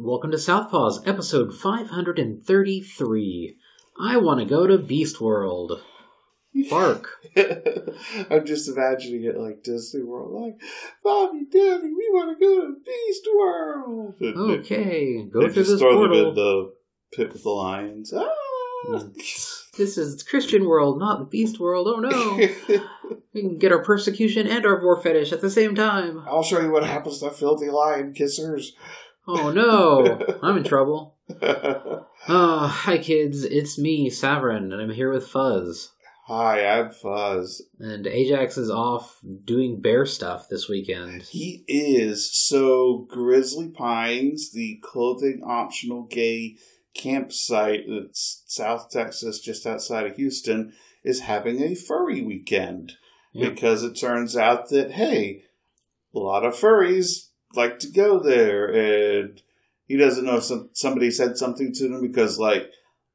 [0.00, 3.56] Welcome to Southpaws, episode 533.
[4.00, 5.82] I want to go to Beast World.
[6.70, 7.08] Bark.
[8.30, 10.54] I'm just imagining it like Disney World, like
[11.02, 14.14] Bobby, Daddy, we want to go to Beast World.
[14.20, 16.34] And- Okay, go through just this throw them in portal.
[16.34, 16.72] the
[17.16, 18.12] pit with the lions.
[18.14, 18.28] Ah!
[19.76, 21.86] This is Christian World, not the Beast World.
[21.88, 22.36] Oh no.
[23.32, 26.24] we can get our persecution and our war fetish at the same time.
[26.28, 28.70] I'll show you what happens to filthy lion kissers.
[29.30, 31.16] Oh no, I'm in trouble.
[32.30, 35.92] Oh, hi kids, it's me, Savrin, and I'm here with Fuzz.
[36.26, 37.62] Hi, I'm Fuzz.
[37.78, 41.22] And Ajax is off doing bear stuff this weekend.
[41.22, 46.56] He is so Grizzly Pines, the clothing optional gay
[46.94, 50.74] campsite that's South Texas, just outside of Houston,
[51.04, 52.94] is having a furry weekend
[53.32, 53.48] Yeah.
[53.50, 55.44] because it turns out that hey,
[56.14, 59.40] a lot of furries like to go there, and
[59.86, 62.70] he doesn't know if some, somebody said something to him because like.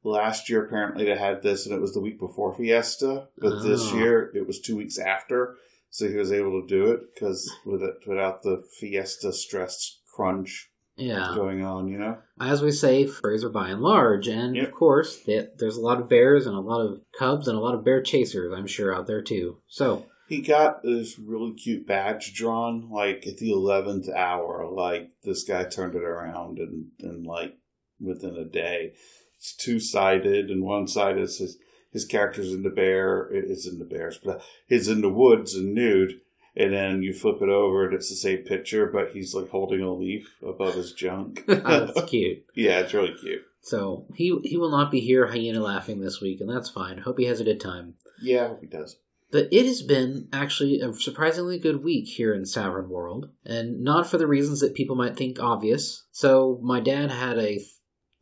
[0.06, 3.28] Last year, apparently, they had this, and it was the week before Fiesta.
[3.38, 3.96] But this Oh.
[3.96, 5.56] year, it was two weeks after,
[5.88, 10.70] so he was able to do it because with it, without the Fiesta stress crunch
[10.98, 11.32] Yeah.
[11.34, 12.18] going on, you know.
[12.38, 14.66] As we say, are by and large, and Yep.
[14.68, 17.60] of course, th- there's a lot of bears and a lot of cubs and a
[17.62, 19.62] lot of bear chasers, I'm sure, out there too.
[19.68, 24.68] So, He got this really cute badge drawn, like at the eleventh hour.
[24.68, 27.56] Like this guy turned it around, and and like
[28.00, 28.94] within a day,
[29.36, 31.58] it's two sided, and one side is his
[31.92, 35.54] his character's in the bear, is in the bears, but uh, he's in the woods
[35.54, 36.20] and nude.
[36.56, 39.80] And then you flip it over, and it's the same picture, but he's like holding
[39.80, 41.42] a leaf above his junk.
[41.48, 42.44] Oh, that's cute.
[42.54, 43.42] yeah, it's really cute.
[43.60, 46.98] So, he, he will not be here hyena laughing this week, and that's fine.
[46.98, 47.94] Hope he has a good time.
[48.22, 48.96] Yeah, I hope he does.
[49.30, 54.06] But it has been actually a surprisingly good week here in Savrin World, and not
[54.08, 56.04] for the reasons that people might think obvious.
[56.12, 57.60] So, my dad had a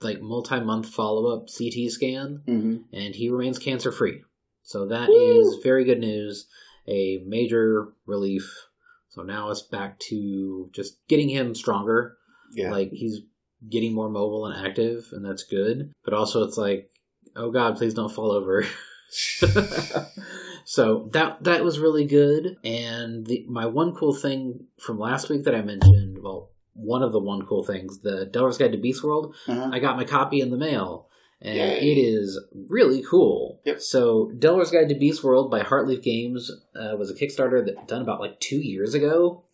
[0.01, 2.77] like multi-month follow-up CT scan, Mm-hmm.
[2.93, 4.23] and he remains cancer free.
[4.65, 5.41] So that Woo!
[5.41, 6.47] is very good news,
[6.89, 8.67] a major relief.
[9.11, 12.17] So now it's back to just getting him stronger.
[12.55, 12.71] Yeah.
[12.71, 13.21] Like he's
[13.69, 15.93] getting more mobile and active, and that's good.
[16.05, 16.91] But also, it's like,
[17.37, 18.65] oh god, please don't fall over.
[20.65, 22.57] so that that was really good.
[22.65, 27.13] And the, my one cool thing from last week that I mentioned, well, one of
[27.13, 29.35] the one cool things, the Delver's Guide to Beast World.
[29.47, 29.71] Uh-huh.
[29.73, 31.09] I got my copy in the mail,
[31.41, 31.93] and Yay.
[31.93, 33.61] it is really cool.
[33.65, 33.81] Yep.
[33.81, 38.03] So, Delver's Guide to Beast World by Heartleaf Games uh, was a Kickstarter that done
[38.03, 39.45] about like two years ago,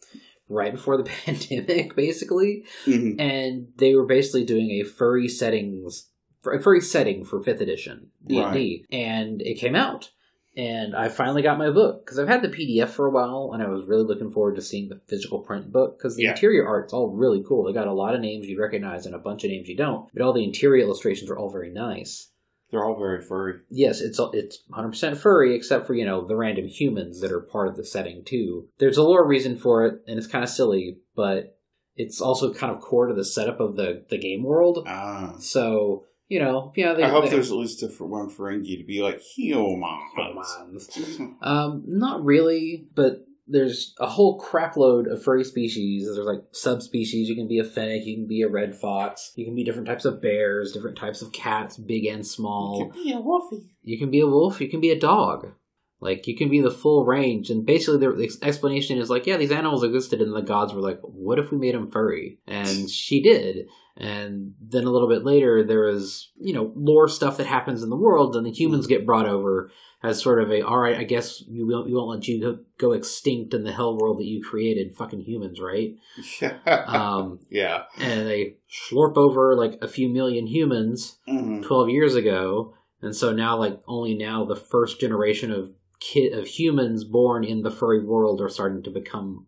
[0.49, 2.65] right before the pandemic, basically.
[2.87, 3.21] Mhm.
[3.21, 6.09] And they were basically doing a furry settings,
[6.51, 10.11] a furry setting for Fifth Edition D and D, and it came out.
[10.59, 13.63] And I finally got my book because I've had the PDF for a while, and
[13.63, 16.31] I was really looking forward to seeing the physical print book because the Yeah.
[16.33, 17.63] interior art's all really cool.
[17.65, 20.09] They got a lot of names you recognize and a bunch of names you don't,
[20.13, 22.33] but all the interior illustrations are all very nice.
[22.73, 23.61] They're all very furry.
[23.71, 27.69] Yes, it's it's 100% furry, except for you know the random humans that are part
[27.69, 28.67] of the setting too.
[28.79, 31.57] There's a lore reason for it, and it's kind of silly, but
[31.97, 34.85] it's also kind of core to the setup of the the game world.
[34.89, 35.37] Ah.
[35.39, 38.79] So you know, yeah, they, I hope they- there's at least a for one Ferengi
[38.79, 40.03] to be like humans.
[40.17, 41.21] Humans.
[41.43, 46.05] Um, not really, but there's a whole crapload of furry species.
[46.05, 47.29] There's like subspecies.
[47.31, 49.87] You can be a fennec, you can be a red fox, you can be different
[49.89, 52.79] types of bears, different types of cats, big and small.
[52.79, 53.75] You can be a wolfie.
[53.83, 55.53] You can be a wolf, you can be a dog.
[56.01, 59.51] Like you can be the full range, and basically the explanation is like, yeah, these
[59.51, 62.39] animals existed, and the gods were like, what if we made them furry?
[62.47, 63.67] And she did.
[63.97, 67.91] And then a little bit later, there is you know lore stuff that happens in
[67.91, 69.71] the world, and the humans get brought over
[70.01, 72.59] as sort of a, all right, I guess we won't, we won't let you go,
[72.79, 75.97] go extinct in the hell world that you created, fucking humans, right?
[76.41, 76.59] Yeah.
[76.87, 77.83] Um, yeah.
[77.99, 81.65] and they slurp over like a few million humans, Mhm.
[81.67, 85.71] 12 years ago and so now like only now the first generation of
[86.01, 89.47] kid of humans born in the furry world are starting to become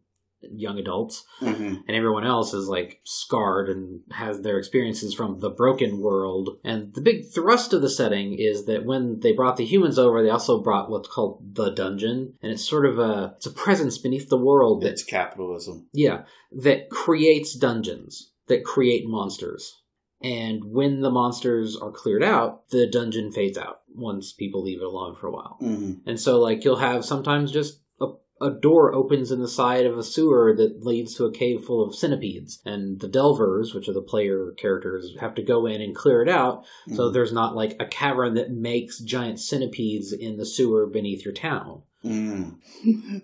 [0.53, 1.83] young adults Mhm.
[1.87, 6.95] and everyone else is like scarred and has their experiences from the broken world and
[6.95, 10.31] the big thrust of the setting is that when they brought the humans over they
[10.31, 14.31] also brought what's called the dungeon and it's sort of a it's a presence beneath
[14.31, 15.89] the world that It's capitalism.
[15.93, 19.80] yeah, that creates dungeons, that create monsters.
[20.23, 24.85] And when the monsters are cleared out, the dungeon fades out once people leave it
[24.85, 25.57] alone for a while.
[25.63, 26.01] Mhm.
[26.07, 28.09] And so, like, you'll have sometimes just a,
[28.41, 31.83] a door opens in the side of a sewer that leads to a cave full
[31.83, 32.61] of centipedes.
[32.67, 36.29] And the Delvers, which are the player characters, have to go in and clear it
[36.29, 36.65] out
[36.95, 37.13] so Mm.
[37.15, 41.83] there's not like a cavern that makes giant centipedes in the sewer beneath your town.
[42.05, 42.57] Mm.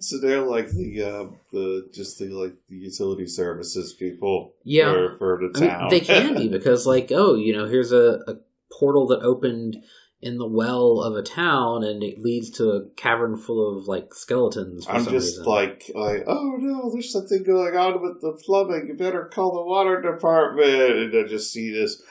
[0.00, 4.92] So they're like the uh, the just the like the utility services people Yeah.
[4.92, 5.88] for, for the I mean, town.
[5.90, 8.34] they can be because, like, oh, you know, here's a, a
[8.78, 9.76] portal that opened
[10.20, 14.12] in the well of a town, and it leads to a cavern full of like
[14.12, 14.84] skeletons.
[14.84, 15.44] For I'm just reason.
[15.46, 18.88] like like oh no, there's something going on with the plumbing.
[18.88, 21.14] You better call the water department.
[21.14, 22.02] And I just see this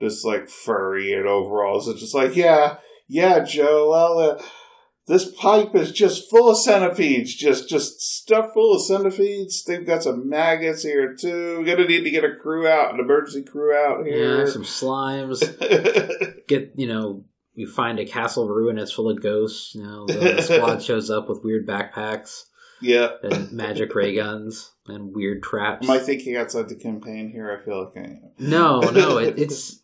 [0.00, 1.86] this like furry in overalls.
[1.86, 3.90] It's just like yeah yeah Joe.
[3.90, 4.18] Well.
[4.18, 4.42] Uh,
[5.06, 9.64] this pipe is just full of centipedes, just just stuffed full of centipedes.
[9.64, 11.58] They've got some maggots here too.
[11.58, 14.40] We're gonna need to get a crew out, an emergency crew out here.
[14.40, 15.40] yeah, some slimes.
[16.46, 17.24] Get you know,
[17.54, 19.74] you find a castle ruin that's full of ghosts.
[19.74, 22.44] You know, the, the squad shows up with weird backpacks
[22.80, 23.08] yeah.
[23.22, 25.88] and magic ray guns and weird traps.
[25.88, 27.50] Am I thinking outside the campaign here?
[27.50, 28.30] I feel like I am.
[28.38, 29.80] No, no, it, it's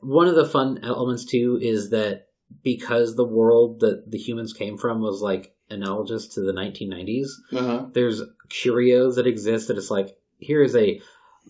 [0.00, 2.28] one of the fun elements too is that
[2.62, 7.86] because the world that the humans came from was like analogous to the 1990s, Uh-huh.
[7.92, 11.00] there's curios that exist that it's like here is a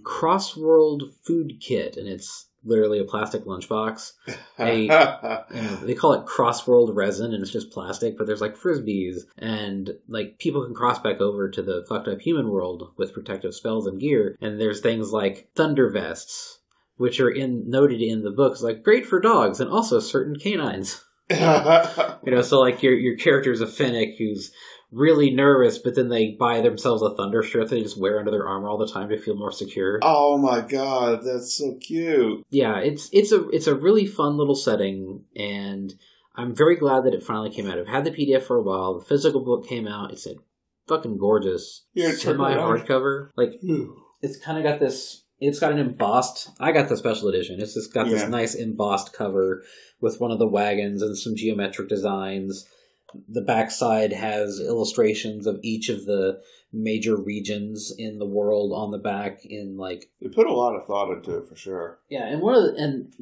[0.02, 4.12] cross-world food kit, and it's literally a plastic lunchbox.
[4.56, 4.82] Hey.
[4.82, 9.20] You know, they call it cross-world resin, and it's just plastic, but there's like frisbees,
[9.38, 13.55] and like people can cross back over to the fucked up human world with protective
[13.55, 16.59] spells and gear, and there's things like thunder vests,
[17.00, 21.02] which are in noted in the books like great for dogs and also certain canines.
[21.31, 24.50] You know, so like your your character's a fennec who's
[24.93, 28.47] really nervous, but then they buy themselves a thunder strip they just wear under their
[28.47, 30.00] armor all the time to feel more secure.
[30.02, 32.44] oh my god, that's so cute.
[32.50, 35.94] Yeah, it's it's a it's a really fun little setting, and
[36.37, 37.79] I'm very glad that it finally came out.
[37.79, 38.99] I've had the PDF for a while.
[38.99, 40.12] The physical book came out.
[40.12, 40.35] It's a
[40.88, 41.87] fucking gorgeous
[42.19, 43.31] semi hardcover.
[43.37, 43.55] Like
[44.20, 45.25] it's kind of got this.
[45.40, 46.50] It's got an embossed.
[46.60, 47.60] I got the special edition.
[47.60, 48.12] It's just got Yeah.
[48.14, 49.62] this nice embossed cover
[50.00, 52.66] with one of the wagons and some geometric designs.
[53.28, 56.40] The backside has illustrations of each of the
[56.72, 60.87] major regions in the world on the back in like They put a lot of
[60.87, 61.98] thought into it for sure.
[62.08, 63.12] yeah, and one of the and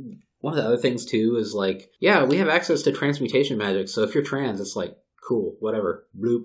[0.41, 3.89] one of the other things too is like, yeah, we have access to transmutation magic.
[3.89, 6.07] So if you're trans, it's like cool, whatever.
[6.19, 6.43] Bloop.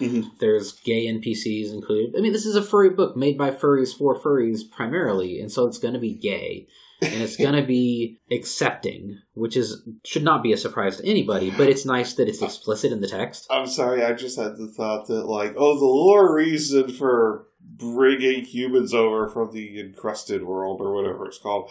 [0.00, 0.38] Mhm.
[0.38, 2.14] There's gay NPCs included.
[2.16, 5.66] I mean, this is a furry book made by furries for furries primarily, and so
[5.66, 6.66] it's going to be gay.
[7.02, 11.50] and it's going to be accepting, which is should not be a surprise to anybody.
[11.50, 13.46] But it's nice that it's explicit in the text.
[13.50, 18.44] I'm sorry, I just had the thought that, like, oh, the lore reason for bringing
[18.44, 21.70] humans over from the encrusted world or whatever it's called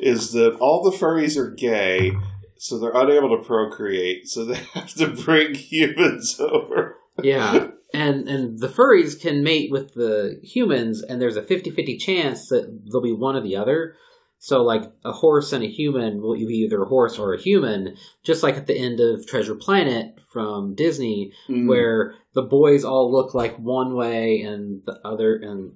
[0.00, 2.12] is that all the furries are gay,
[2.56, 6.96] so they're unable to procreate, so they have to bring humans over.
[7.22, 7.68] Yeah.
[7.94, 12.80] And and the furries can mate with the humans, and there's a 50-50 chance that
[12.90, 13.96] they'll be one or the other.
[14.38, 17.96] So, like a horse and a human will be either a horse or a human,
[18.24, 21.68] just like at the end of Treasure Planet from Disney, Mm.
[21.68, 25.72] where the boys all look like one way and the other, and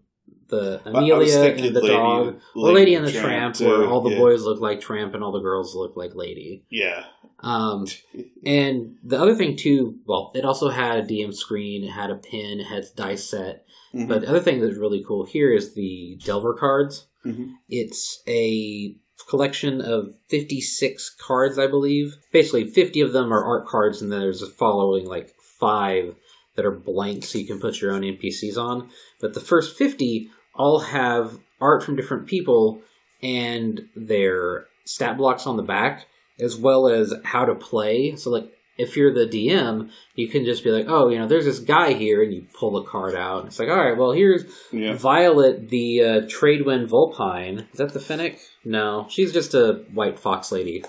[0.48, 3.66] the I- I was Amelia and the Lady- dog, or Lady and the Tramp, too,
[3.68, 4.18] where all the yeah.
[4.18, 6.64] boys look like Tramp and all the girls look like Lady.
[6.70, 7.04] Yeah.
[7.40, 7.86] Um,
[8.44, 12.16] and the other thing too, well, it also had a DM screen, it had a
[12.16, 13.64] pin, it had dice set.
[13.94, 14.08] Mhm.
[14.08, 17.06] But the other thing that's really cool here is the Delver cards.
[17.24, 17.54] Mhm.
[17.68, 18.94] It's a
[19.28, 22.16] collection of 56 cards, I believe.
[22.32, 26.14] Basically, 50 of them are art cards, and then there's a following like five
[26.54, 28.88] that are blank, so you can put your own NPCs on.
[29.20, 32.80] But the first 50 all have art from different people
[33.22, 36.06] and their stat blocks on the back,
[36.40, 38.16] as well as how to play.
[38.16, 41.46] So, like, if you're the DM, you can just be like, oh, you know, there's
[41.46, 43.38] this guy here, and you pull the card out.
[43.40, 44.92] And it's like, all right, well, here's Yeah.
[44.94, 47.66] Violet, the uh, Tradewind Vulpine.
[47.72, 48.38] Is that the fennec?
[48.64, 50.84] No, she's just a white fox lady.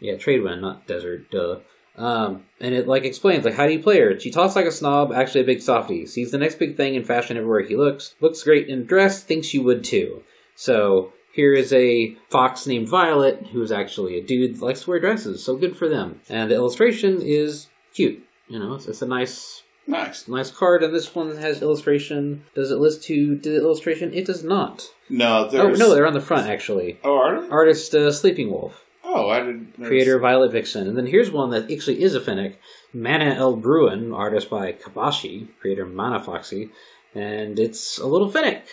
[0.00, 1.30] Yeah, Tradewind, not Desert.
[1.30, 1.60] Duh.
[1.96, 4.18] Um, and it like explains like how do you play her?
[4.18, 6.06] She talks like a snob, actually a big softie.
[6.06, 8.14] Sees the next big thing in fashion everywhere he looks.
[8.20, 9.22] Looks great in dress.
[9.22, 10.22] Thinks you would too.
[10.54, 15.00] So here is a fox named Violet who's actually a dude that likes to wear
[15.00, 15.44] dresses.
[15.44, 16.20] So good for them.
[16.28, 18.22] And the illustration is cute.
[18.48, 20.28] You know, it's, it's a nice Nice.
[20.28, 22.44] nice card, and this one has illustration.
[22.54, 24.12] Does it list to the illustration?
[24.14, 24.84] It does not.
[25.08, 26.98] No, Oh no, they're on the front actually.
[27.02, 27.48] Oh, are they?
[27.48, 29.74] Artist uh, Sleeping Wolf, Oh, I didn't.
[29.82, 32.60] creator Violet Vixen, and then here's one that actually is a fennec.
[32.92, 33.56] Mana L.
[33.56, 36.70] Bruin, artist by Kabashi, creator Mana Foxy,
[37.14, 38.66] and it's a little fennec.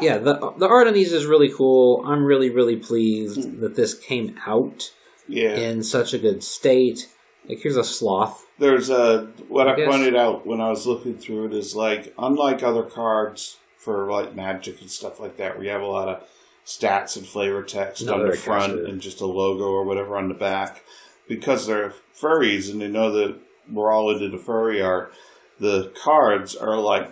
[0.00, 2.02] Yeah, the the art on these is really cool.
[2.06, 3.60] I'm really really pleased hmm.
[3.60, 4.92] that this came out
[5.28, 5.56] Yeah.
[5.56, 7.08] in such a good state.
[7.48, 8.46] Like here's a sloth.
[8.58, 12.14] there's a what I I, pointed out when I was looking through it is like
[12.18, 16.08] unlike other cards for like magic and stuff like that, where you have a lot
[16.08, 16.22] of
[16.64, 20.34] stats and flavor text on the front and just a logo or whatever on the
[20.34, 20.84] back,
[21.28, 23.36] because they're furries and they know that
[23.70, 25.12] we're all into the furry art.
[25.58, 27.10] The cards are like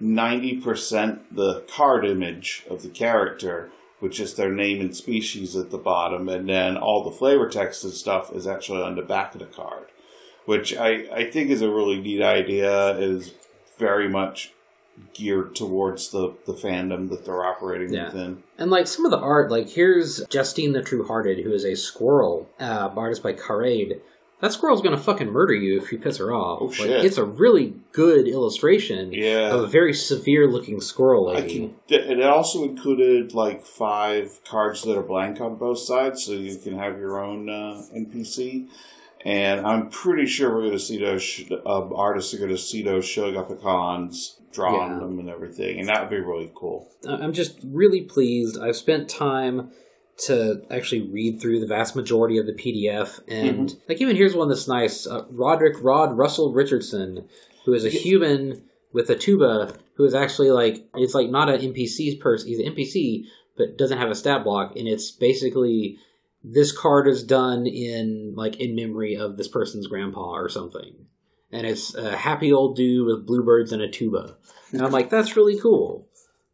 [0.00, 5.70] ninety percent the card image of the character, which is their name and species at
[5.70, 9.34] the bottom, and then all the flavor text and stuff is actually on the back
[9.34, 9.86] of the card,
[10.44, 12.96] which I, I think is a really neat idea.
[12.98, 13.34] Is
[13.78, 14.52] very much
[15.12, 18.06] geared towards the, the fandom that they're operating Yeah.
[18.06, 18.42] within.
[18.56, 21.74] And like some of the art, like here's Justine the True Hearted, who is a
[21.76, 24.00] squirrel, uh, artist by Carade.
[24.40, 26.58] That squirrel's gonna fucking murder you if you piss her off.
[26.60, 27.04] Oh, Like, shit.
[27.04, 29.54] it's a really good illustration Yeah.
[29.54, 31.72] of a very severe looking squirrel lady.
[31.88, 36.32] can, and it also included like five cards that are blank on both sides, so
[36.32, 38.66] you can have your own uh, NPC.
[39.24, 42.58] And I'm pretty sure we're going to see those sh- uh, artists are going to
[42.58, 44.98] see those showing up at cons, drawing Yeah.
[45.00, 46.88] them and everything, and that would be really cool.
[47.08, 48.56] I'm just really pleased.
[48.60, 49.70] I've spent time
[50.18, 53.78] to actually read through the vast majority of the PDF, and Mm-hmm.
[53.88, 57.28] like even here's one that's nice: uh, Roderick Rod Russell Richardson,
[57.64, 61.60] who is a human with a tuba, who is actually like it's like not an
[61.60, 62.48] NPC's person.
[62.48, 63.24] He's an NPC,
[63.56, 65.98] but doesn't have a stat block, and it's basically
[66.42, 71.06] this card is done in like in memory of this person's grandpa or something.
[71.52, 74.36] And it's a happy old dude with bluebirds and a tuba.
[74.72, 76.08] And I'm like, that's really cool.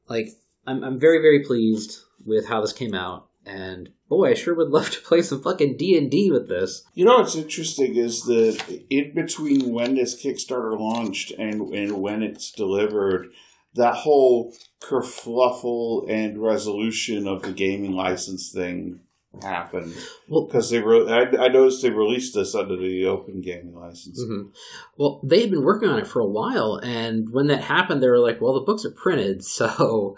[0.07, 0.28] Like,
[0.66, 3.26] I'm, I'm very, very pleased with how this came out.
[3.44, 6.84] And boy, I sure would love to play some fucking D and D with this.
[6.94, 12.22] You know what's interesting is that in between when this Kickstarter launched and, and when
[12.22, 13.28] it's delivered,
[13.75, 19.00] that whole kerfluffle and resolution of the gaming license thing
[19.42, 19.94] happened.
[20.28, 24.22] Well, Because they re- I, I noticed they released this under the open gaming license.
[24.22, 24.50] mhm.
[24.99, 28.08] well, they had been working on it for a while, and when that happened, they
[28.11, 30.16] were like, "Well, the books are printed, so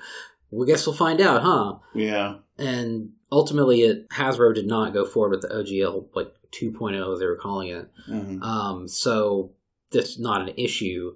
[0.51, 2.37] we guess we'll find out, huh?" Yeah.
[2.59, 7.27] And ultimately, it Hasbro did not go forward with the OGL like 2.0, as they
[7.27, 7.89] were calling it.
[8.09, 8.41] Mhm.
[8.43, 9.51] Um, so
[9.91, 11.15] that's not an issue.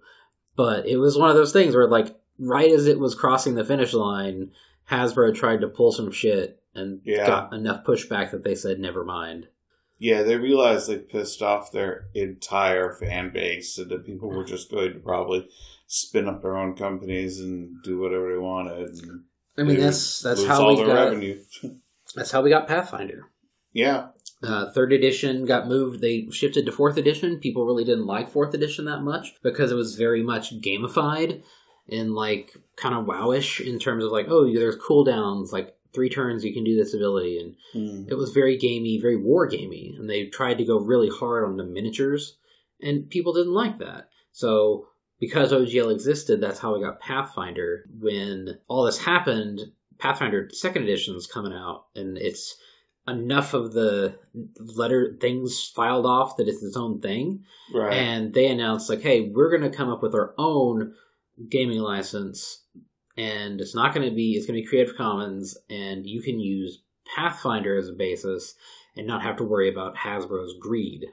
[0.57, 3.65] But it was one of those things where, like, right as it was crossing the
[3.65, 4.51] finish line,
[4.91, 7.27] Hasbro tried to pull some shit and Yeah.
[7.27, 9.47] got enough pushback that they said, never mind.
[10.01, 14.71] Yeah, they realized they pissed off their entire fan base, and that people were just
[14.71, 15.49] going to probably
[15.89, 18.91] spin up their own companies and do whatever they wanted.
[19.03, 19.25] And
[19.57, 21.41] I mean, that's that's lose how all we their got revenue.
[22.15, 23.27] that's how we got Pathfinder.
[23.73, 24.09] yeah,
[24.43, 26.01] Uh, third edition got moved.
[26.01, 27.39] They shifted to fourth edition.
[27.41, 31.43] People really didn't like fourth edition that much because it was very much gamified
[31.89, 36.45] and like kind of wowish in terms of like, oh, there's cooldowns, like three turns
[36.45, 38.11] you can do this ability, and Mm.
[38.11, 41.57] it was very gamey, very war gamey, and they tried to go really hard on
[41.57, 42.37] the miniatures,
[42.81, 44.09] and people didn't like that.
[44.33, 44.87] So
[45.19, 47.87] because OGL existed, that's how we got Pathfinder.
[47.99, 52.57] When all this happened, Pathfinder Second Edition is coming out, and it's
[53.07, 54.19] enough of the
[54.59, 57.45] letter things filed off that it's its own thing.
[57.75, 57.95] right.
[57.95, 60.95] And they announced like, hey, we're going to come up with our own
[61.51, 62.65] gaming license,
[63.17, 66.39] and it's not going to be it's going to be Creative Commons, and you can
[66.39, 66.83] use
[67.15, 68.55] Pathfinder as a basis
[68.97, 71.07] and not have to worry about Hasbro's greed.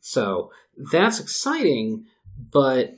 [0.00, 0.50] So
[0.92, 2.06] that's exciting,
[2.50, 2.94] but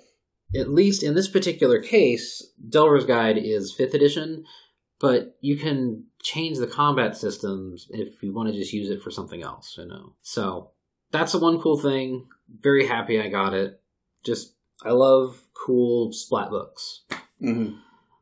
[0.54, 4.44] at least in this particular case, Delver's Guide is fifth edition,
[4.98, 9.10] but you can change the combat systems if you want to just use it for
[9.10, 10.14] something else, you know.
[10.22, 10.70] So
[11.10, 12.26] that's the one cool thing.
[12.60, 13.80] Very happy I got it.
[14.24, 17.02] Just I love cool splat books.
[17.42, 17.78] Mhm.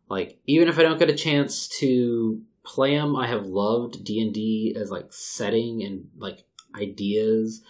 [0.08, 4.20] Like even if I don't get a chance to play them, I have loved D
[4.20, 7.62] and D as like setting and like ideas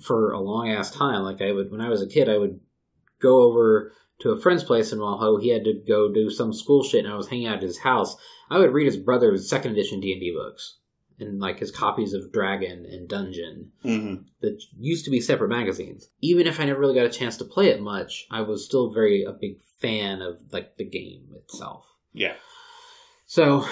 [0.00, 1.22] for a long ass time.
[1.22, 2.60] Like I would when I was a kid, I would
[3.20, 5.40] go over to a friend's place in Walho.
[5.42, 7.78] He had to go do some school shit, and I was hanging out at his
[7.78, 8.16] house.
[8.50, 10.78] I would read his brother's second edition D and D books
[11.20, 14.24] and like his copies of Dragon and Dungeon Mhm.
[14.40, 16.10] that used to be separate magazines.
[16.20, 18.90] Even if I never really got a chance to play it much, I was still
[18.90, 21.86] very a big fan of like the game itself.
[22.12, 22.34] Yeah.
[23.26, 23.64] So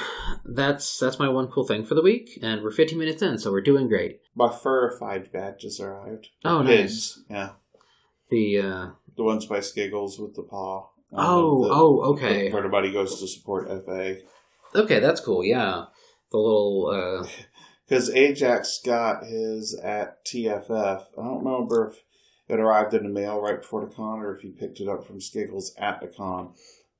[0.44, 3.50] that's that's my one cool thing for the week, and we're 15 minutes in, so
[3.52, 4.20] we're doing great.
[4.34, 6.28] My furified badges arrived.
[6.44, 7.20] Oh, nice.
[7.28, 7.50] Yeah.
[8.30, 10.88] The uh, The ones by Skiggles with the paw.
[11.12, 14.16] Um, oh the- oh okay Where everybody goes to support FA.
[14.74, 15.44] okay that's cool.
[15.44, 15.86] Yeah,
[16.30, 17.28] the little uh,
[17.88, 20.70] Because Ajax got his at TFF.
[21.18, 22.02] I don't remember if
[22.48, 25.06] it arrived in the mail right before the con or if he picked it up
[25.06, 26.54] from Skiggles at the con.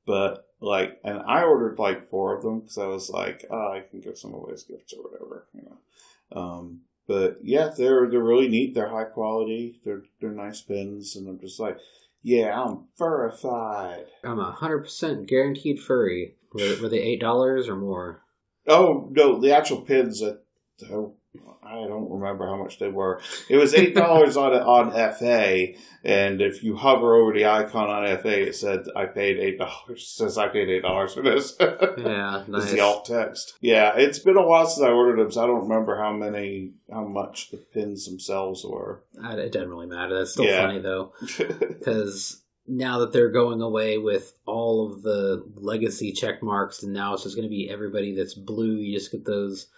[0.04, 3.84] But, like, and I ordered like four of them because I was like, oh, I
[3.88, 6.38] can give some away as gifts or whatever, you know.
[6.40, 8.74] Um, But yeah, they're they're really neat.
[8.74, 9.80] They're high quality.
[9.84, 11.78] They're they're nice pins, and I'm just like,
[12.22, 14.06] yeah, I'm furified.
[14.24, 16.36] I'm a hundred percent guaranteed furry.
[16.52, 18.22] Were, were they eight dollars or more?
[18.66, 20.42] Oh no, the actual pins that
[20.90, 21.16] oh,
[21.64, 23.20] I don't remember how much they were.
[23.48, 25.68] It was eight dollars on on FA,
[26.04, 30.06] and if you hover over the icon on FA, it said I paid eight dollars.
[30.08, 31.54] Says I paid eight dollars for this.
[31.58, 32.70] Yeah, It's nice.
[32.72, 33.54] the alt text.
[33.62, 36.72] Yeah, it's been a while since I ordered them, so I don't remember how many,
[36.92, 39.02] how much the pins themselves were.
[39.14, 40.18] It doesn't really matter.
[40.18, 40.66] That's still Yeah.
[40.66, 41.14] funny though,
[41.58, 47.14] because now that they're going away with all of the legacy check marks, and now
[47.14, 48.74] it's just going to be everybody that's blue.
[48.76, 49.68] You just get those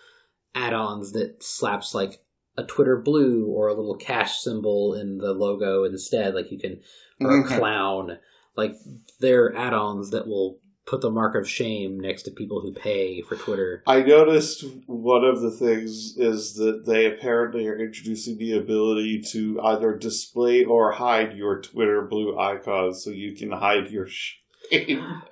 [0.54, 2.20] add-ons that slaps like
[2.56, 6.34] a Twitter blue or a little cash symbol in the logo instead.
[6.34, 6.80] Like you can
[7.20, 7.58] or a Mhm.
[7.58, 8.18] clown.
[8.56, 8.76] Like
[9.20, 13.36] they're add-ons that will put the mark of shame next to people who pay for
[13.36, 13.82] Twitter.
[13.86, 19.58] I noticed one of the things is that they apparently are introducing the ability to
[19.62, 24.06] either display or hide your Twitter blue icons so you can hide your
[24.70, 25.22] shame.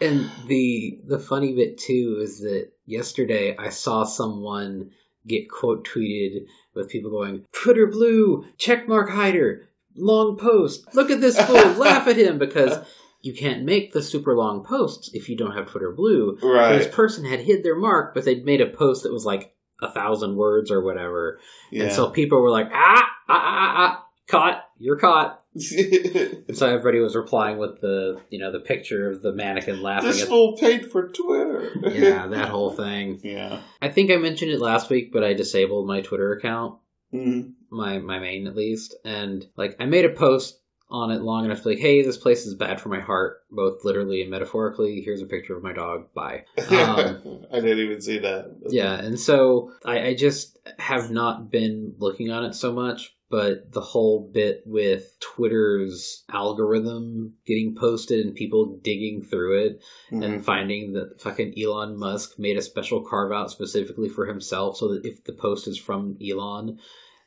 [0.00, 4.90] And the the funny bit too is that yesterday I saw someone
[5.26, 11.40] get quote tweeted with people going Twitter blue checkmark hider long post look at this
[11.42, 12.78] fool laugh at him because
[13.22, 16.36] you can't make the super long posts if you don't have Twitter blue.
[16.40, 16.76] So right.
[16.76, 19.90] this person had hid their mark, but they'd made a post that was like a
[19.90, 21.38] thousand words or whatever,
[21.70, 21.84] Yeah.
[21.84, 25.41] and so people were like ah ah ah ah caught you're caught.
[26.48, 30.08] And so everybody was replying with the you know the picture of the mannequin laughing
[30.10, 31.70] this at fool paid for Twitter.
[31.90, 33.20] yeah, that whole thing.
[33.22, 33.60] Yeah.
[33.80, 36.78] I think I mentioned it last week, but I disabled my Twitter account,
[37.12, 37.52] Mhm.
[37.70, 40.58] my my main at least, and like I made a post
[40.90, 43.38] on it long enough to be like, hey, this place is bad for my heart,
[43.50, 45.00] both literally and metaphorically.
[45.00, 46.12] Here's a picture of my dog.
[46.14, 46.44] Bye.
[46.70, 48.56] Um, I didn't even see that.
[48.68, 53.16] yeah, and so I, I just have not been looking on it so much.
[53.32, 59.80] But the whole bit with Twitter's algorithm getting posted and people digging through it
[60.12, 60.22] Mhm.
[60.24, 64.86] and finding that fucking Elon Musk made a special carve out specifically for himself so
[64.92, 66.78] that if the post is from Elon,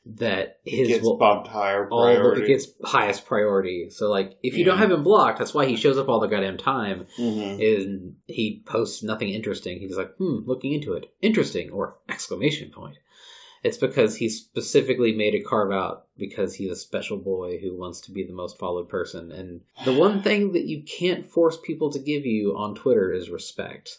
[0.06, 2.44] that his gets will bumped higher all priority.
[2.44, 3.90] it gets highest priority.
[3.90, 6.28] So like if you don't have him blocked, that's why he shows up all the
[6.28, 7.08] goddamn time.
[7.18, 7.58] Mhm.
[7.60, 7.88] Is
[8.28, 9.80] he posts nothing interesting.
[9.80, 11.10] He's like, hmm, looking into it.
[11.24, 12.98] Interesting or exclamation point.
[13.66, 18.00] It's because he specifically made a carve out because he's a special boy who wants
[18.02, 19.32] to be the most followed person.
[19.32, 23.32] And the one thing that you can't force people to give you on Twitter is
[23.32, 23.90] respect.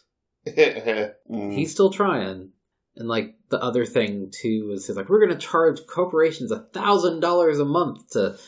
[0.47, 1.13] Mhm.
[1.53, 2.51] He's still trying.
[2.95, 7.19] And like the other thing too is he's like, we're gonna charge corporations a thousand
[7.21, 8.39] dollars a month to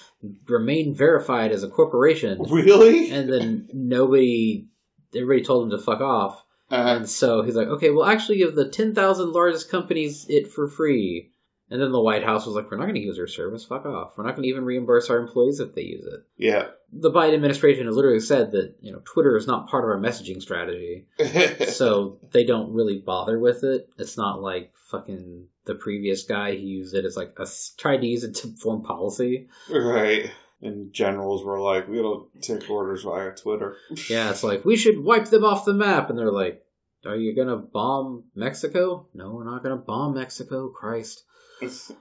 [0.48, 2.40] remain verified as a corporation.
[2.48, 3.10] really?
[3.10, 4.68] And then nobody
[5.14, 6.44] everybody told him to fuck off.
[6.70, 10.68] Uh, And so he's like, okay, we'll actually give the 10,000 largest companies it for
[10.68, 11.30] free.
[11.70, 13.62] And then the White House was like, we're not going to use their service.
[13.64, 14.12] Fuck off.
[14.16, 16.24] We're not going to even reimburse our employees if they use it.
[16.36, 16.68] yeah.
[16.90, 19.98] The Biden administration has literally said that, you know, Twitter is not part of our
[19.98, 21.04] messaging strategy.
[21.68, 23.90] so they don't really bother with it.
[23.98, 28.06] It's not like fucking the previous guy who used it as like, a, tried to
[28.06, 29.48] use it to form policy.
[29.70, 30.30] right.
[30.60, 33.76] And generals were like, we don't take orders via Twitter.
[34.10, 36.10] Yeah, it's like, we should wipe them off the map.
[36.10, 36.62] And they're like,
[37.06, 39.06] are you to bomb Mexico?
[39.14, 40.68] No, we're not to bomb Mexico.
[40.68, 41.24] Christ.
[41.62, 41.92] It's-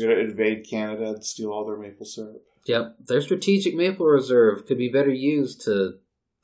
[0.00, 2.42] We're to invade Canada and steal all their maple syrup.
[2.66, 5.94] Yep, their strategic maple reserve could be better used to,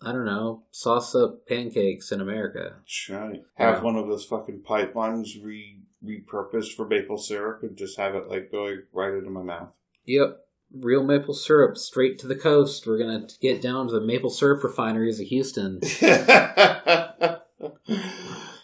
[0.00, 2.77] I don't know, sauce up pancakes in America.
[3.11, 3.42] Right.
[3.57, 3.83] Have Yeah.
[3.83, 8.53] one of those fucking pipelines re repurposed for maple syrup and just have it like
[8.53, 9.70] going right into my mouth.
[10.07, 10.43] Yep,
[10.74, 12.87] real maple syrup straight to the coast.
[12.87, 15.80] We're gonna get down to the maple syrup refineries of Houston.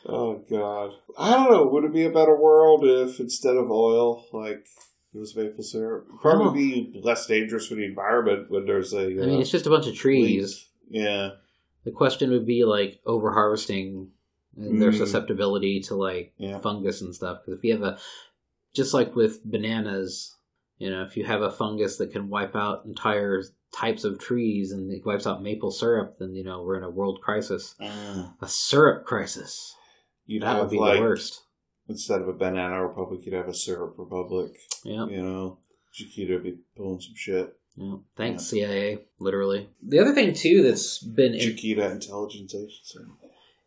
[0.06, 0.90] oh god.
[1.18, 1.66] I don't know.
[1.66, 4.66] Would it be a better world if instead of oil, like
[5.14, 6.06] it was maple syrup?
[6.20, 9.02] Probably be less dangerous for the environment when there's a.
[9.02, 10.66] I mean, uh, it's just a bunch of trees.
[10.90, 11.02] leak.
[11.02, 11.30] Yeah.
[11.84, 14.08] The question would be like over harvesting
[14.56, 14.98] and their Mm.
[14.98, 16.58] susceptibility to like Yeah.
[16.58, 17.38] fungus and stuff.
[17.44, 17.98] Because if you have a,
[18.74, 20.36] just like with bananas,
[20.80, 24.72] you know, if you have a fungus that can wipe out entire types of trees
[24.72, 28.34] and it wipes out maple syrup, then you know we're in a world crisis, Mm.
[28.40, 29.76] a syrup crisis.
[30.26, 31.42] You'd that have would be like the worst.
[31.88, 34.52] instead of a banana republic, you'd have a syrup republic.
[34.84, 35.06] Yeah.
[35.06, 35.58] You know,
[35.92, 37.52] Chiquita would be pulling some shit.
[37.76, 37.96] yeah.
[38.16, 39.00] Thanks, CIA.
[39.18, 39.68] Literally.
[39.82, 42.98] The other thing too that's been in, Chiquita Intelligence Agency.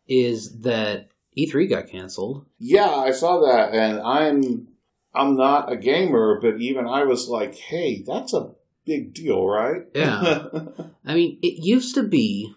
[0.08, 2.46] is that E3 got canceled.
[2.58, 4.68] Yeah, I saw that, and I'm
[5.14, 9.82] I'm not a gamer, but even I was like, "Hey, that's a big deal, right?"
[9.94, 10.46] Yeah.
[11.04, 12.54] I mean, it used to be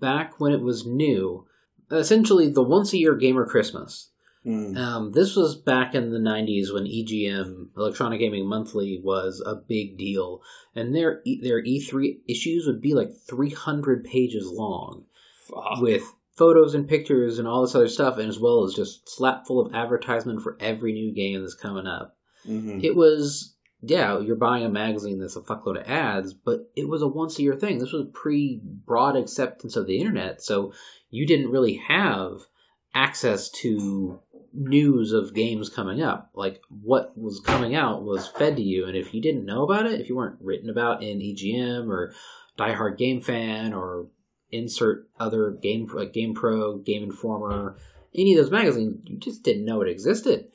[0.00, 1.46] back when it was new,
[1.90, 4.10] essentially the once a year gamer Christmas.
[4.46, 4.76] Mm.
[4.76, 9.98] Um, this was back in the 90s when EGM, Electronic Gaming Monthly, was a big
[9.98, 10.40] deal.
[10.74, 15.06] And their, E- their E3 issues would be like 300 pages long
[15.48, 15.80] Fuck.
[15.80, 16.04] with
[16.36, 19.64] photos and pictures and all this other stuff, and as well as just slap full
[19.64, 22.16] of advertisement for every new game that's coming up.
[22.46, 22.84] Mhm.
[22.84, 27.02] It was, yeah, you're buying a magazine that's a fuckload of ads, but it was
[27.02, 27.78] a once a year thing.
[27.78, 30.72] This was pre broad acceptance of the internet, so
[31.10, 32.46] you didn't really have
[32.94, 34.20] access to
[34.52, 36.30] news of games coming up.
[36.34, 39.86] Like what was coming out was fed to you, and if you didn't know about
[39.86, 42.12] it, if you weren't written about in EGM or
[42.56, 44.08] Die Hard Game Fan or
[44.50, 47.76] insert other game like Game Pro, Game Informer,
[48.14, 50.46] any of those magazines, you just didn't know it existed.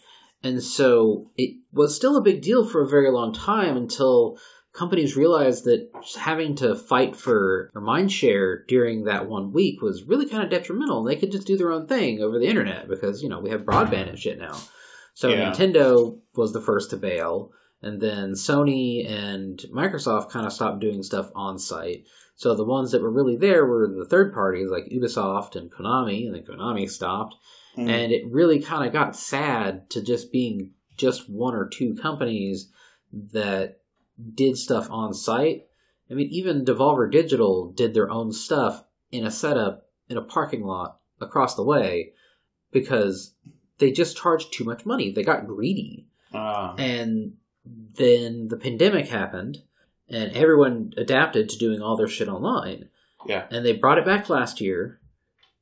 [0.43, 4.39] And so it was still a big deal for a very long time until
[4.73, 10.03] companies realized that having to fight for their mind share during that one week was
[10.03, 11.03] really kind of detrimental.
[11.03, 13.61] They could just do their own thing over the internet because, you know, we have
[13.61, 14.57] broadband and shit now.
[15.13, 15.51] So Yeah.
[15.51, 17.51] Nintendo was the first to bail,
[17.81, 22.05] and then Sony and Microsoft kind of stopped doing stuff on site.
[22.41, 26.25] So the ones that were really there were the third parties like Ubisoft and Konami,
[26.25, 27.35] and then Konami stopped
[27.77, 27.87] Mm.
[27.89, 32.69] and it really kind of got sad to just being just one or two companies
[33.13, 33.77] that
[34.33, 35.67] did stuff on site.
[36.09, 40.63] I mean, even Devolver Digital did their own stuff in a setup in a parking
[40.65, 42.11] lot across the way
[42.71, 43.35] because
[43.77, 45.11] they just charged too much money.
[45.11, 46.07] They got greedy.
[46.33, 46.75] Ah.
[46.77, 49.59] And then the pandemic happened
[50.11, 52.89] and everyone adapted to doing all their shit online.
[53.27, 53.45] Yeah.
[53.51, 54.99] and they brought it back last year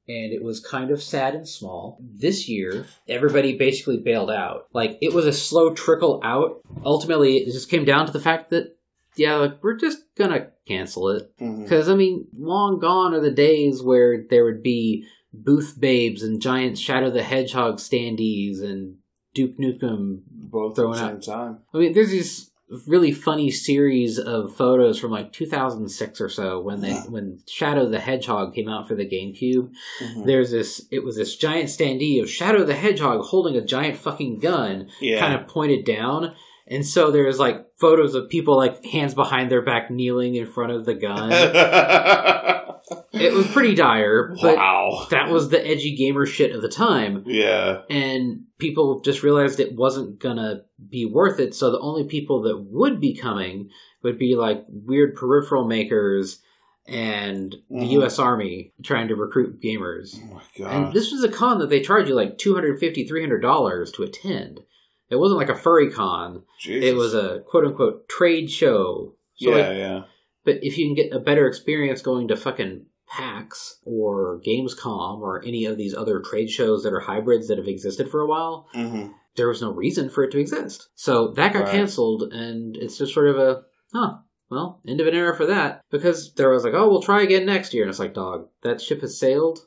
[0.07, 1.99] and it was kind of sad and small.
[2.01, 4.67] This year everybody basically bailed out.
[4.73, 6.61] Like it was a slow trickle out.
[6.85, 8.77] Ultimately it just came down to the fact that
[9.17, 11.31] yeah like we're just gonna cancel it.
[11.41, 11.63] Mm-hmm.
[11.63, 16.41] Because i mean long gone are the days where there would be booth babes and
[16.41, 18.95] giant shadow the hedgehog standees and
[19.33, 21.57] duke nukem Both at throwing the same out- time.
[21.73, 22.48] I mean, there's these
[22.87, 27.99] really funny series of photos from like 2006 or so when they when Shadow the
[27.99, 29.71] Hedgehog came out for the GameCube.
[30.01, 30.25] Mhm.
[30.25, 34.39] There's this it was this giant standee of Shadow the Hedgehog holding a giant fucking
[34.39, 35.19] gun, Yeah.
[35.19, 36.33] kind of pointed down.
[36.69, 40.71] And so there's like photos of people like hands behind their back kneeling in front
[40.71, 41.31] of the gun.
[43.11, 45.07] it was pretty dire, but wow.
[45.09, 47.81] that was the edgy gamer shit of the time Yeah.
[47.89, 51.53] and people just realized it wasn't gonna be worth it.
[51.55, 53.69] So the only people that would be coming
[54.03, 56.41] would be like weird peripheral makers
[56.87, 57.91] and the Mhm.
[57.91, 58.17] U.S.
[58.19, 60.17] Army trying to recruit gamers.
[60.23, 60.73] Oh my god.
[60.85, 64.61] And this was a con that they charge you like $250, $300 to attend.
[65.09, 66.43] It wasn't like a furry con.
[66.59, 66.89] Jesus.
[66.89, 69.15] It was a quote unquote trade show.
[69.35, 70.01] So yeah, like, yeah.
[70.43, 75.43] but if you can get a better experience going to fucking PAX or Gamescom or
[75.43, 78.67] any of these other trade shows that are hybrids that have existed for a while,
[78.73, 80.89] hmm there was no reason for it to exist.
[80.95, 81.71] So that got Right.
[81.71, 83.61] canceled, and it's just sort of a,
[83.93, 84.15] huh,
[84.49, 85.81] well, end of an era for that.
[85.89, 87.83] Because there was like, oh, we'll try again next year.
[87.83, 89.59] And it's like, dog, that ship has sailed.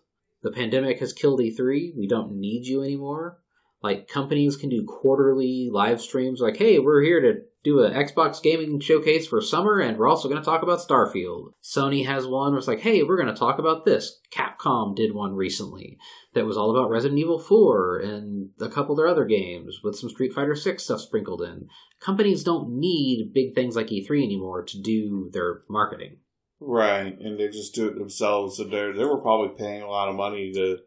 [0.42, 1.96] The pandemic has killed E3.
[1.96, 3.38] We don't need you anymore.
[3.82, 8.42] Like, companies can do quarterly live streams, like, hey, we're here to do an Xbox
[8.42, 11.52] gaming showcase for summer, and we're also going to talk about Starfield.
[11.62, 14.20] Sony has one it's like, hey, we're going to talk about this.
[14.32, 15.98] Capcom did one recently
[16.34, 19.96] that was all about Resident Evil 4 and a couple of their other games with
[19.96, 21.68] some Street Fighter 6 stuff sprinkled in.
[22.00, 26.18] Companies don't need big things like E3 anymore to do their marketing.
[26.58, 28.58] Right, and they just do it themselves.
[28.58, 30.78] And they were probably paying a lot of money to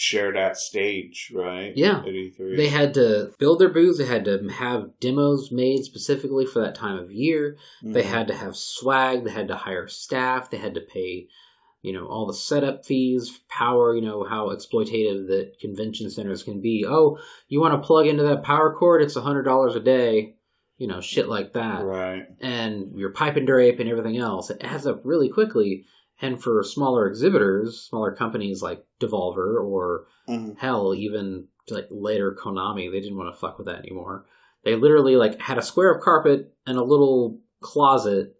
[0.00, 1.72] share that stage, right?
[1.76, 1.98] Yeah.
[1.98, 2.56] At E3.
[2.56, 6.74] They had to build their booths, they had to have demos made specifically for that
[6.74, 7.58] time of year.
[7.82, 8.06] They Mhm.
[8.06, 11.28] had to have swag, they had to hire staff, they had to pay,
[11.82, 16.62] you know, all the setup fees, power, you know, how exploitative that convention centers can
[16.62, 16.86] be.
[16.88, 19.02] Oh, you want to plug into that power cord?
[19.02, 20.36] It's a $100 a day.
[20.78, 21.84] You know, shit like that.
[21.84, 22.24] Right.
[22.40, 25.84] and your pipe and drape and everything else, it adds up really quickly.
[26.22, 30.58] And for smaller exhibitors, smaller companies like Devolver or Mhm.
[30.58, 34.26] hell, even like later Konami, they didn't want to fuck with that anymore.
[34.64, 38.34] They literally like had a square of carpet and a little closet,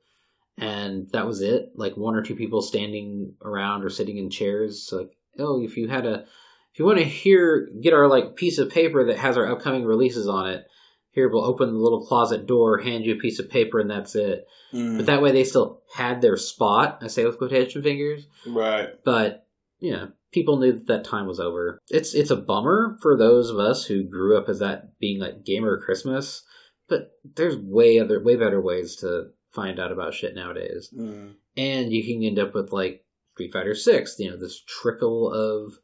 [0.59, 1.73] and that was it.
[1.75, 4.83] Like one or two people standing around or sitting in chairs.
[4.83, 6.25] So like, oh, if you had a,
[6.73, 9.85] if you want to hear, get our like piece of paper that has our upcoming
[9.85, 10.67] releases on it.
[11.13, 14.15] Here, we'll open the little closet door, hand you a piece of paper, and that's
[14.15, 14.47] it.
[14.73, 14.99] Mhm.
[14.99, 16.99] But that way, they still had their spot.
[17.03, 18.91] I say with quotation fingers, right.
[19.05, 19.47] but
[19.81, 21.79] you know, people knew that that time was over.
[21.91, 25.45] It's it's a bummer for those of us who grew up as that being like
[25.45, 26.45] gamer Christmas.
[26.89, 31.35] But there's way other way better ways to find out about shit nowadays, Mhm.
[31.57, 34.17] and you can end up with like Street Fighter Six.
[34.21, 35.79] You know, this trickle of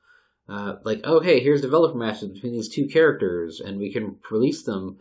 [0.49, 4.63] uh, like, oh hey, here's developer matches between these two characters, and we can release
[4.63, 4.99] them,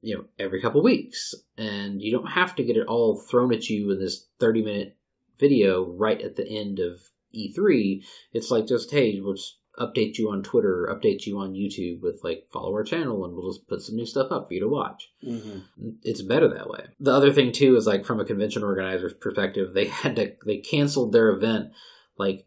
[0.00, 3.68] you know, every couple weeks, and you don't have to get it all thrown at
[3.68, 4.96] you in this thirty minute
[5.38, 8.04] video right at the end of E3.
[8.32, 12.20] It's like just hey, we'll just update you on Twitter, update you on YouTube with
[12.22, 14.68] like follow our channel, and we'll just put some new stuff up for you to
[14.68, 15.10] watch.
[15.26, 15.90] Mm-hmm.
[16.02, 16.86] It's better that way.
[17.00, 20.58] The other thing too is like from a convention organizer's perspective, they had to they
[20.58, 21.70] canceled their event
[22.16, 22.46] like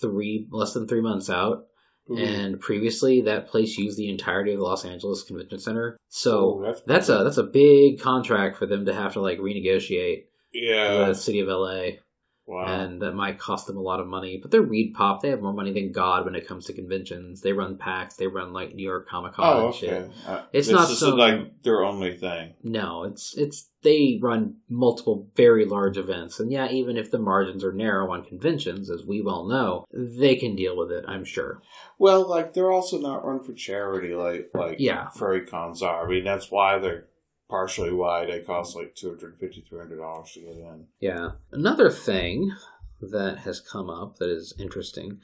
[0.00, 1.66] three less than three months out.
[2.10, 2.24] Mm-hmm.
[2.24, 6.62] And previously, that place used the entirety of the Los Angeles Convention Center, so Oh,
[6.64, 11.06] that's that's a that's a big contract for them to have to like renegotiate yeah.
[11.06, 12.00] the city of LA
[12.50, 12.66] wow.
[12.66, 14.38] and that might cost them a lot of money.
[14.42, 17.40] But they're Reed Pop; they have more money than God when it comes to conventions.
[17.40, 19.92] They run PAX, they run like New York Comic Con oh, and shit.
[19.92, 20.10] okay.
[20.26, 22.54] Uh, It's this not like their only thing.
[22.62, 27.64] No, it's it's they run multiple very large events, and yeah, even if the margins
[27.64, 31.04] are narrow on conventions, as we well know, they can deal with it.
[31.08, 31.62] I'm sure.
[31.98, 35.08] Well, like they're also not run for charity, like like Yeah.
[35.10, 36.04] furry cons are.
[36.04, 37.06] I mean, that's why they're
[37.48, 40.86] partially why they cost like two hundred fifty, three hundred dollars to get in.
[41.00, 41.30] Yeah.
[41.50, 42.52] Another thing
[43.00, 45.20] that has come up that is interesting.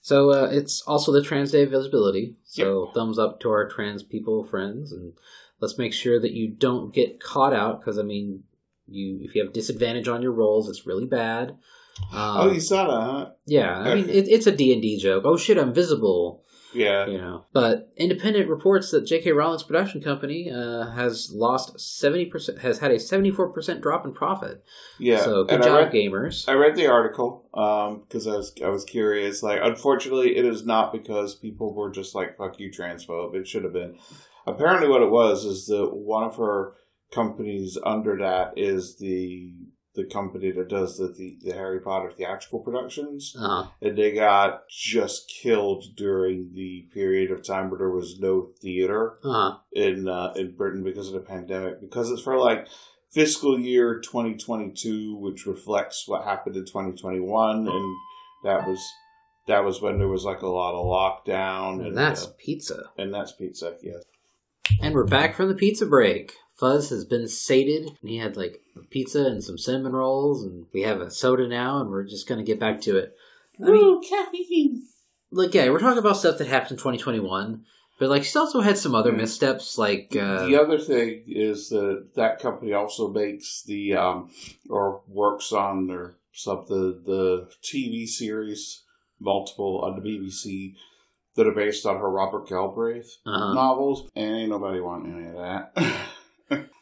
[0.00, 2.36] So uh, it's also the Trans Day of Visibility.
[2.44, 5.12] So thumbs up to our trans people friends, and
[5.60, 8.44] let's make sure that you don't get caught out because I mean,
[8.86, 11.56] you if you have disadvantage on your rolls, it's really bad.
[12.12, 13.30] Um, oh, you saw that, huh?
[13.46, 15.24] yeah, I mean it, it's a D and D joke.
[15.26, 16.44] Oh shit, I'm visible.
[16.74, 17.06] Yeah.
[17.06, 17.44] you know.
[17.52, 19.32] But independent reports that J.K.
[19.32, 24.12] Rowling's production company uh, has lost seventy percent, has had a seventy-four percent drop in
[24.12, 24.62] profit.
[24.98, 25.20] Yeah.
[25.20, 26.48] So good and I job, read, gamers.
[26.48, 29.42] I read the article because I was I was curious.
[29.42, 33.64] Like, unfortunately, it is not because people were just like "fuck you, transphobe." It should
[33.64, 33.96] have been.
[34.48, 36.74] Apparently, what it was is that one of her
[37.12, 39.54] companies under that is the
[39.94, 44.68] the company that does the the, the Harry Potter theatrical productions, uh and they got
[44.68, 50.32] just killed during the period of time where there was no theater uh in uh,
[50.36, 51.80] in Britain because of the pandemic.
[51.80, 52.68] Because it's for like
[53.10, 57.96] fiscal year 2022 which reflects what happened in 2021 and
[58.44, 58.86] that was
[59.46, 62.82] that was when there was like a lot of lockdown and that's uh, pizza.
[62.98, 64.02] and that's pizza yes
[64.80, 66.32] And we're back from the pizza break.
[66.56, 70.82] Fuzz has been sated, and he had like pizza and some cinnamon rolls, and we
[70.82, 73.14] have a soda now, and we're just gonna get back to it.
[73.64, 74.82] I mean, caffeine
[75.30, 77.64] like, yeah, we're talking about stuff that happened in 2021,
[77.98, 79.18] but like, she's also had some other Mm.
[79.18, 84.30] missteps, like uh, the other thing is that that company also makes the um
[84.68, 88.82] or works on their sub the the TV series
[89.20, 90.74] multiple on the BBC
[91.38, 95.36] that are based on her Robert Galbraith uh, novels, and ain't nobody want any of
[95.36, 96.02] that.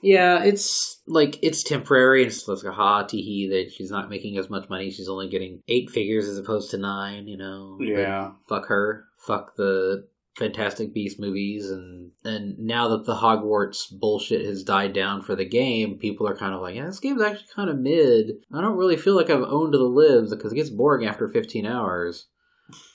[0.01, 2.25] Yeah, it's like it's temporary.
[2.25, 4.91] It's like a ha tee hee that she's not making as much money.
[4.91, 7.27] She's only getting eight figures as opposed to nine.
[7.27, 7.79] You know.
[7.81, 9.07] Yeah, fuck her.
[9.19, 15.23] Fuck the Fantastic Beast movies, and and now that the Hogwarts bullshit has died down
[15.23, 18.33] for the game, people are kind of like, yeah, this game's actually kind of mid.
[18.53, 21.67] I don't really feel like I've owned the libs because it gets boring after 15
[21.67, 22.29] hours.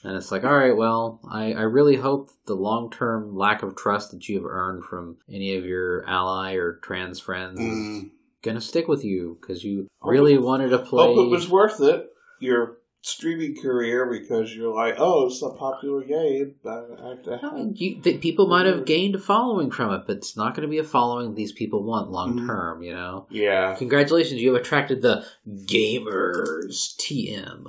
[0.03, 3.75] And it's like, all right, well, I, I really hope the long term lack of
[3.75, 8.09] trust that you have earned from any of your ally or trans friends is Mm.
[8.43, 11.05] gonna stick with you because you really it- wanted to play.
[11.15, 12.07] hope it was worth it.
[12.39, 16.53] Your streaming career because you're like, oh, it's a popular game.
[16.65, 20.17] I, I, I I, mean, you, people might have gained a following from it, but
[20.17, 22.45] it's not going to be a following these people want long Mhm.
[22.47, 22.83] term.
[22.83, 23.25] You know.
[23.31, 26.95] yeah, Congratulations, you have attracted the gamers.
[26.97, 27.63] TM.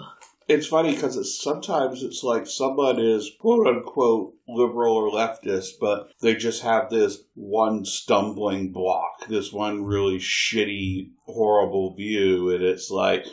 [0.49, 6.11] It's funny because it's sometimes it's like someone is quote unquote liberal or leftist, but
[6.21, 12.91] they just have this one stumbling block, this one really shitty, horrible view, and it's
[12.91, 13.27] like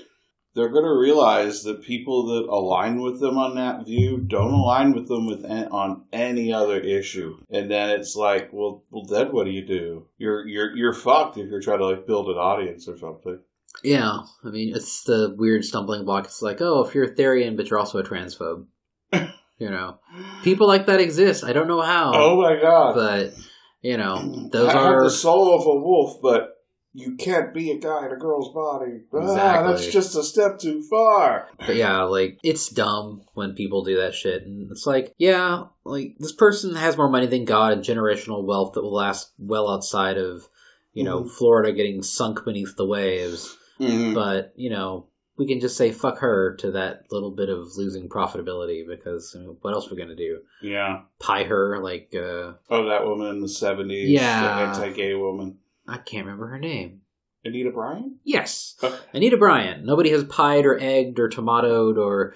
[0.56, 4.94] they're going to realize that people that align with them on that view don't align
[4.94, 9.46] with them with on any other issue, and then it's like, well, well, then what
[9.46, 10.08] do you do?
[10.18, 13.40] You're you're you're fucked if you're trying to like build an audience or something.
[13.84, 16.26] Yeah, I mean, it's the weird stumbling block.
[16.26, 18.66] It's like, oh, if you're a Therian, but you're also a transphobe.
[19.14, 20.00] you know,
[20.44, 21.44] people like that exist.
[21.44, 22.96] I don't know how, Oh my god!
[22.96, 23.34] but
[23.82, 26.56] you know, those I have are the soul of a wolf, but
[26.94, 29.02] you can't be a guy in a girl's body.
[29.14, 29.72] Ah, Exactly.
[29.72, 31.48] that's just a step too far.
[31.60, 36.16] But yeah, like it's dumb when people do that shit, and it's like, yeah, like
[36.20, 40.18] this person has more money than God and generational wealth that will last well outside
[40.18, 40.50] of,
[40.94, 41.32] you know, Mhm.
[41.32, 43.56] Florida getting sunk beneath the waves.
[43.80, 44.14] Mhm.
[44.14, 48.10] But you know, we can just say fuck her to that little bit of losing
[48.10, 50.40] profitability because I mean, what else are we gonna do?
[50.62, 51.02] Yeah.
[51.20, 54.10] Pie her like uh, Oh, that woman in the seventies.
[54.10, 54.42] Yeah.
[54.42, 57.02] the anti-gay woman, I can't remember her name.
[57.46, 58.16] Anita Bryant.
[58.26, 58.98] Yes, Okay.
[59.14, 59.86] Anita Bryant.
[59.86, 62.34] Nobody has pied or egged or tomatoed or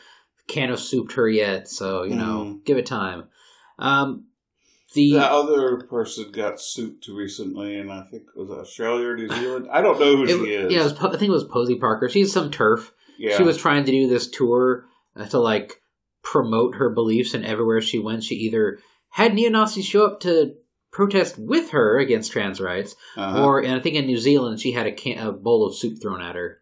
[0.47, 2.65] can of souped her yet, so you know, Mm.
[2.65, 3.25] give it time.
[3.79, 4.27] Um,
[4.93, 9.27] the That other person got sued recently, and I think it was Australia or New
[9.39, 9.67] Zealand.
[9.71, 10.71] I don't know who it- she is.
[10.73, 12.09] yeah, it was, I think it was Posie Parker.
[12.09, 12.93] She's some turf.
[13.17, 13.37] yeah.
[13.37, 15.81] She was trying to do this tour uh, to like
[16.23, 18.79] promote her beliefs, and everywhere she went, she either
[19.09, 20.53] had neo Nazis show up to
[20.91, 23.43] protest with her against trans rights, Uh-huh.
[23.45, 26.01] or and I think in New Zealand she had a, can- a bowl of soup
[26.01, 26.61] thrown at her,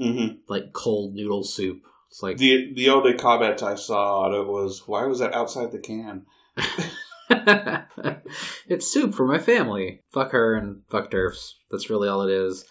[0.00, 0.38] Mhm.
[0.48, 1.82] like cold noodle soup.
[2.10, 5.70] It's like the the only comment I saw on it was, "Why was that outside
[5.72, 6.26] the can?"
[8.68, 10.02] it's soup for my family.
[10.12, 11.56] Fuck her and fuck turfs.
[11.70, 12.64] That's really all it is.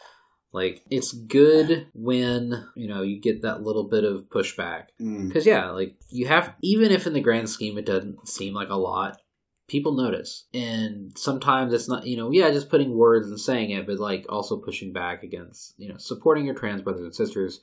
[0.51, 5.27] Like it's good when you know you get that little bit of pushback Mm.
[5.27, 8.69] because yeah, like you have even if in the grand scheme it doesn't seem like
[8.69, 9.17] a lot,
[9.67, 13.85] people notice, and sometimes it's not you know yeah just putting words and saying it,
[13.85, 17.61] but like also pushing back against you know supporting your trans brothers and sisters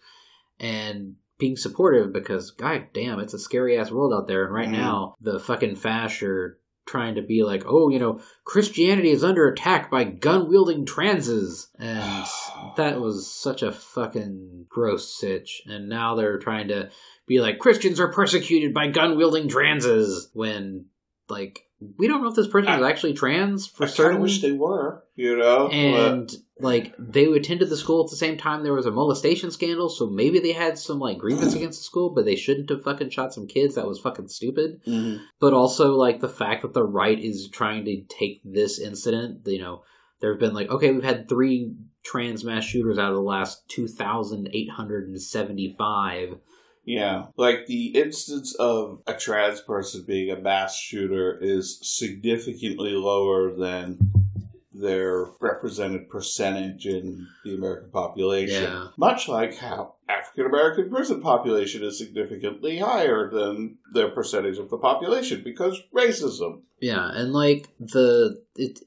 [0.60, 4.68] and being supportive because god damn it's a scary ass world out there and right
[4.68, 4.72] Mhm.
[4.78, 6.22] now the fucking fash
[6.86, 11.68] trying to be like oh you know christianity is under attack by gun wielding transes.
[11.78, 12.26] And
[12.76, 15.62] that was such a fucking gross sitch.
[15.66, 16.90] And now they're trying to
[17.26, 20.30] be like christians are persecuted by gun wielding transes.
[20.32, 20.86] When
[21.28, 21.65] like
[21.98, 24.52] we don't know if this person is actually trans for I certain of wish they
[24.52, 25.68] were, you know.
[25.68, 29.90] and like they attended the school at the same time there was a molestation scandal
[29.90, 33.10] so maybe they had some like grievance against the school but they shouldn't have fucking
[33.10, 35.20] shot some kids that was fucking stupid but, Mhm.
[35.38, 39.58] but also like the fact that the right is trying to take this incident you
[39.60, 39.82] know
[40.22, 43.68] there have been like okay we've had three trans mass shooters out of the last
[43.68, 46.38] 2875
[46.86, 53.52] Yeah, like the instance of a trans person being a mass shooter is significantly lower
[53.54, 53.98] than
[54.72, 58.62] their represented percentage in the American population.
[58.62, 58.88] Yeah.
[58.96, 64.78] Much like how African American prison population is significantly higher than their percentage of the
[64.78, 66.60] population because racism.
[66.80, 68.80] yeah and like the it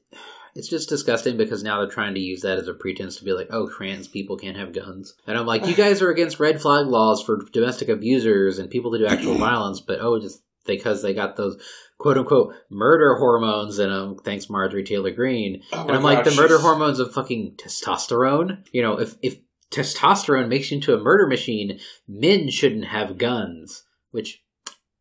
[0.60, 3.32] it's just disgusting because now they're trying to use that as a pretense to be
[3.32, 5.14] like, oh, trans people can't have guns.
[5.26, 8.92] And I'm like, you guys are against red flag laws for domestic abusers and people
[8.92, 11.56] to do actual violence, but oh, just because they got those
[11.96, 15.62] quote unquote murder hormones in them, um, thanks Marjorie Taylor Greene.
[15.72, 18.62] Oh and I'm like, the murder she's- hormones of fucking testosterone?
[18.70, 19.38] You know, if, if
[19.70, 23.84] testosterone makes you into a murder machine, men shouldn't have guns.
[24.10, 24.44] Which,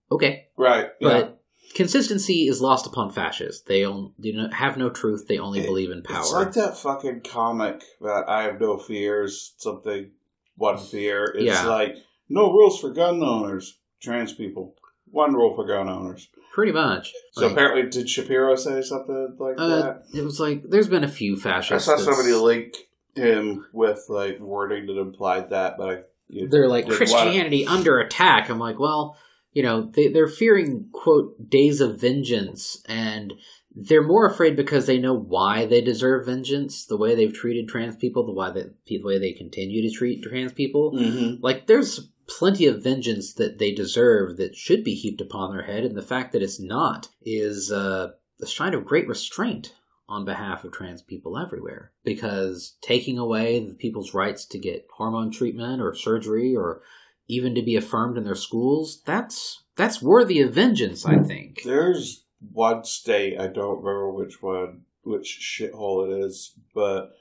[0.10, 0.46] okay.
[0.58, 0.88] Right.
[1.02, 1.30] yeah.
[1.76, 3.62] Consistency is lost upon fascists.
[3.62, 5.28] They on- do not have no truth.
[5.28, 6.20] They only It- believe in power.
[6.20, 10.12] It's like that fucking comic that I have no fears, something
[10.58, 11.26] one fear.
[11.36, 11.68] It's Yeah.
[11.68, 11.96] like
[12.28, 14.76] no rules for gun owners, trans people.
[15.12, 16.28] One rule for gun owners.
[16.54, 17.14] Pretty much.
[17.32, 20.04] So Like, apparently, did Shapiro say something like uh, that?
[20.14, 21.88] it was like there's been a few fascists.
[21.88, 22.76] I saw somebody link
[23.16, 28.50] him with like wording that implied that, but I, you they're like Christianity under attack.
[28.50, 29.16] I'm like, well,
[29.54, 33.34] you know, they, they're fearing quote days of vengeance, and
[33.76, 36.86] they're more afraid because they know why they deserve vengeance.
[36.86, 40.24] The way they've treated trans people, the why that the way they continue to treat
[40.24, 40.94] trans people.
[40.94, 41.40] Mhm.
[41.42, 45.84] Like, there's plenty of vengeance that they deserve that should be heaped upon their head,
[45.84, 49.74] and the fact that it's not is uh, a sign of great restraint
[50.08, 51.92] on behalf of trans people everywhere.
[52.04, 56.82] Because taking away the people's rights to get hormone treatment or surgery or
[57.30, 61.62] even to be affirmed in their schools, that's that's worthy of vengeance, I think.
[61.64, 67.12] There's one state I don't remember which one, which shithole it is, but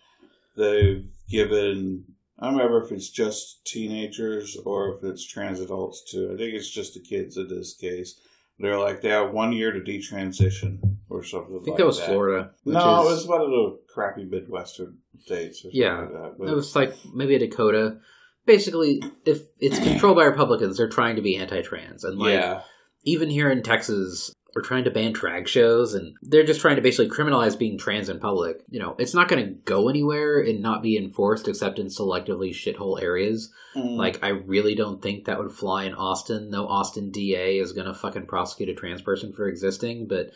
[0.57, 2.05] they've given.
[2.40, 6.31] I don't remember if it's just teenagers or if it's trans adults too.
[6.33, 8.18] I think it's just the kids in this case.
[8.61, 10.79] They're like they have one year to detransition
[11.11, 11.55] or something.
[11.61, 12.51] I think like that was Florida.
[12.64, 15.64] No, is- it was one of the crappy Midwestern states.
[15.64, 16.01] Or Yeah.
[16.01, 16.35] like that.
[16.38, 17.99] But- It was like maybe a Dakota.
[18.49, 22.63] Basically, if it's controlled by Republicans, they're trying to be anti-trans, and like yeah,
[23.05, 26.83] even here in Texas, we're trying to ban drag shows, and they're just trying to
[26.83, 28.63] basically criminalize being trans in public.
[28.71, 32.51] You know, it's not going to go anywhere and not be enforced except in selectively
[32.51, 33.53] shithole areas.
[33.77, 33.97] Mm.
[33.97, 36.51] Like, I really don't think that would fly in Austin.
[36.51, 40.31] No Austin DA is going to fucking prosecute a trans person for existing, but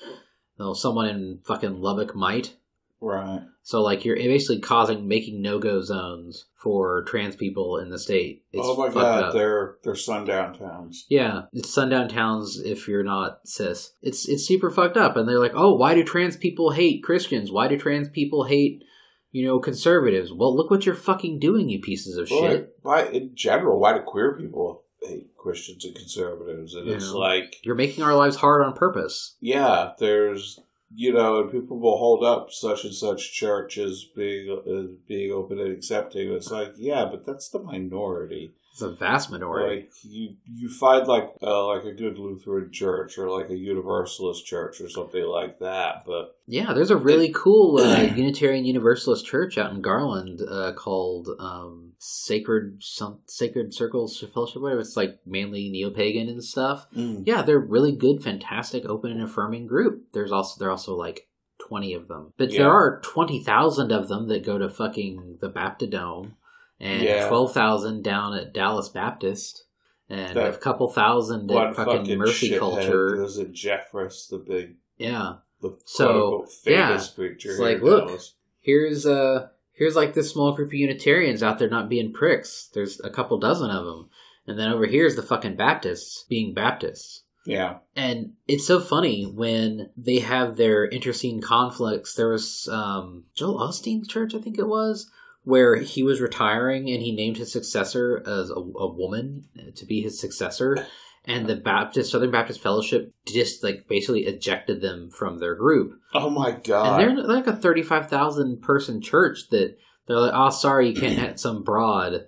[0.58, 2.54] no, someone in fucking Lubbock might.
[3.02, 3.42] Right.
[3.64, 8.44] So, like, you're basically causing making no go zones for trans people in the state.
[8.52, 9.32] It's oh my god, up.
[9.34, 11.04] they're they're sundown towns.
[11.10, 13.92] Yeah, it's sundown towns if you're not cis.
[14.02, 17.52] It's it's super fucked up, and they're like, oh, why do trans people hate Christians?
[17.52, 18.82] Why do trans people hate,
[19.30, 20.32] you know, conservatives?
[20.32, 22.76] Well, look what you're fucking doing, you pieces of Well, shit.
[22.82, 26.74] Why, in general, why do queer people hate Christians and conservatives?
[26.74, 27.12] And it's Yeah.
[27.12, 29.36] like, You're making our lives hard on purpose.
[29.40, 30.58] yeah, there's,
[30.94, 35.32] you know, and people will hold up such and such church as being as being
[35.32, 36.32] open and accepting.
[36.32, 38.54] It's like, yeah, but that's the minority.
[38.72, 39.82] It's a vast minority.
[39.82, 44.46] Like you, you find like uh, like a good Lutheran church or like a Universalist
[44.46, 46.04] church or something like that.
[46.06, 51.28] But yeah, there's a really cool uh, Unitarian Universalist church out in Garland uh, called
[51.38, 54.60] um, Sacred some Sacred Circles Fellowship.
[54.60, 54.80] Whatever.
[54.80, 56.88] It's like mainly neo pagan and stuff.
[56.92, 60.06] mm, Yeah, they're really good, fantastic, open and affirming group.
[60.12, 61.28] There's also they're also like
[61.60, 62.62] twenty of them, but Yeah.
[62.64, 66.32] there are twenty thousand of them that go to fucking the Baptidome,
[66.80, 67.28] and Yeah.
[67.28, 69.64] twelve thousand down at Dallas Baptist,
[70.08, 73.16] and That a couple thousand at fucking, fucking Mercy Culture.
[73.16, 77.50] there's a Jeffress, the big Yeah, the So, quote-unquote preacher.
[77.52, 78.20] It's like, look,
[78.60, 79.50] here's uh
[79.82, 82.70] here's like this small group of Unitarians out there not being pricks.
[82.72, 84.08] There's a couple dozen of them,
[84.46, 87.24] and then over here's the fucking Baptists being Baptists.
[87.44, 92.14] yeah, And it's so funny when they have their interscene conflicts.
[92.14, 95.10] There was um, Joel Osteen's church, I think it was,
[95.42, 100.00] where he was retiring and he named his successor as a, a woman to be
[100.00, 100.86] his successor.
[101.24, 105.92] And the Baptist Southern Baptist Fellowship just like basically ejected them from their group.
[106.14, 107.00] oh my god!
[107.00, 111.16] And they're like a thirty-five thousand person church that they're like, oh, sorry, you can't
[111.18, 112.22] let some broad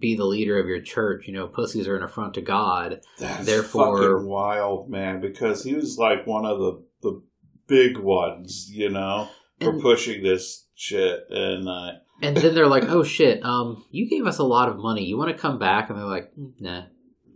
[0.00, 1.28] be the leader of your church.
[1.28, 3.00] You know, pussies are an affront to God.
[3.18, 5.20] That's therefore- fucking wild, man.
[5.20, 7.22] Because he was like one of the the
[7.68, 9.28] big ones, you know,
[9.60, 14.08] for And- pushing this shit, and uh, And then they're like, "Oh shit, um, you
[14.10, 15.04] gave us a lot of money.
[15.04, 16.82] You want to come back?" And they're like, "Mm, "Nah."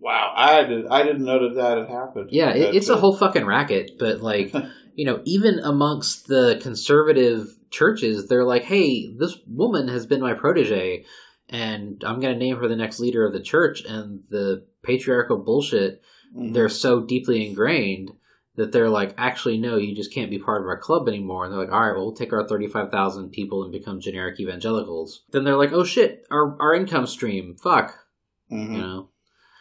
[0.07, 2.29] Wow, I did I didn't know that that had happened.
[2.31, 3.99] Yeah, it, it's a whole fucking racket.
[3.99, 4.55] But like,
[4.95, 10.35] you know, even amongst the conservative churches, they're like, "Hey, this woman has been my
[10.35, 11.05] protege,
[11.49, 15.39] and I'm going to name her the next leader of the church." And the patriarchal
[15.39, 16.01] bullshit,
[16.37, 16.55] Mhm.
[16.55, 18.13] they're so deeply ingrained
[18.55, 21.53] that they're like, "Actually, no, you just can't be part of our club anymore." And
[21.53, 25.25] they're like, "All right, well, we'll take our thirty-five thousand people and become generic evangelicals."
[25.33, 27.93] Then they're like, "Oh shit, our our income stream, fuck."
[28.53, 28.73] Mhm.
[28.73, 29.09] You know.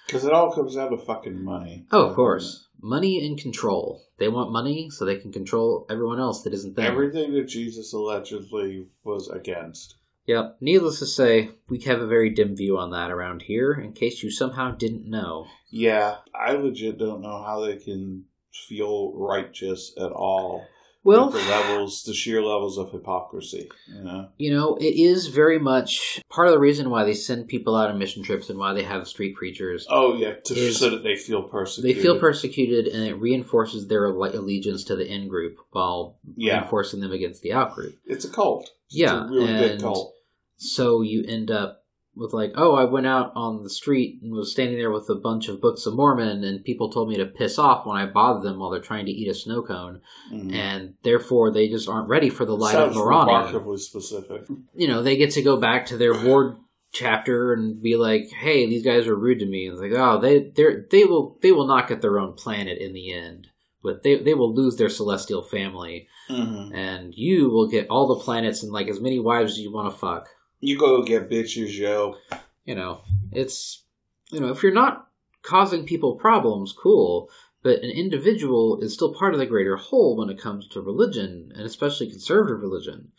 [0.05, 1.85] Because it all comes down to fucking money.
[1.91, 2.67] Oh, of course.
[2.81, 4.03] Money and control.
[4.17, 6.85] They want money so they can control everyone else that isn't them.
[6.85, 9.95] Everything that Jesus allegedly was against.
[10.27, 10.57] Yep.
[10.61, 14.23] Needless to say, we have a very dim view on that around here, in case
[14.23, 15.47] you somehow didn't know.
[15.69, 20.65] Yeah, I legit don't know how they can feel righteous at all.
[21.05, 23.69] Well, the levels, the sheer levels of hypocrisy.
[23.87, 27.47] You know, you know, it is very much part of the reason why they send
[27.47, 29.85] people out on mission trips and why they have street preachers.
[29.89, 31.95] oh yeah, to, so that they feel persecuted.
[31.97, 36.57] They feel persecuted, and it reinforces their allegiance to the in group while Yeah.
[36.59, 37.95] reinforcing them against the out group.
[38.05, 38.71] It's a cult.
[38.87, 40.11] It's Yeah, a really big and- cult.
[40.57, 41.84] So you end up
[42.15, 45.15] with like, oh, I went out on the street and was standing there with a
[45.15, 48.43] bunch of Books of Mormon, and people told me to piss off when I bothered
[48.43, 50.01] them while they're trying to eat a snow cone,
[50.31, 50.53] Mhm.
[50.53, 53.31] and therefore they just aren't ready for the light Sounds of Moroni.
[53.33, 54.43] remarkably specific.
[54.75, 56.55] You know, they get to go back to their ward
[56.93, 60.19] chapter and be like, hey, these guys are rude to me, and it's like, oh,
[60.19, 63.47] they they they will they will not get their own planet in the end.
[63.83, 68.23] But they, they will lose their celestial family, hmm and you will get all the
[68.23, 70.27] planets and like as many wives as you want to fuck.
[70.65, 72.17] You go get bitches, yo.
[72.65, 73.01] you know,
[73.31, 73.83] it's
[74.31, 75.07] you know, if you're not
[75.43, 77.29] causing people problems, cool.
[77.61, 81.51] But an individual is still part of the greater whole when it comes to religion,
[81.55, 83.11] and especially conservative religion.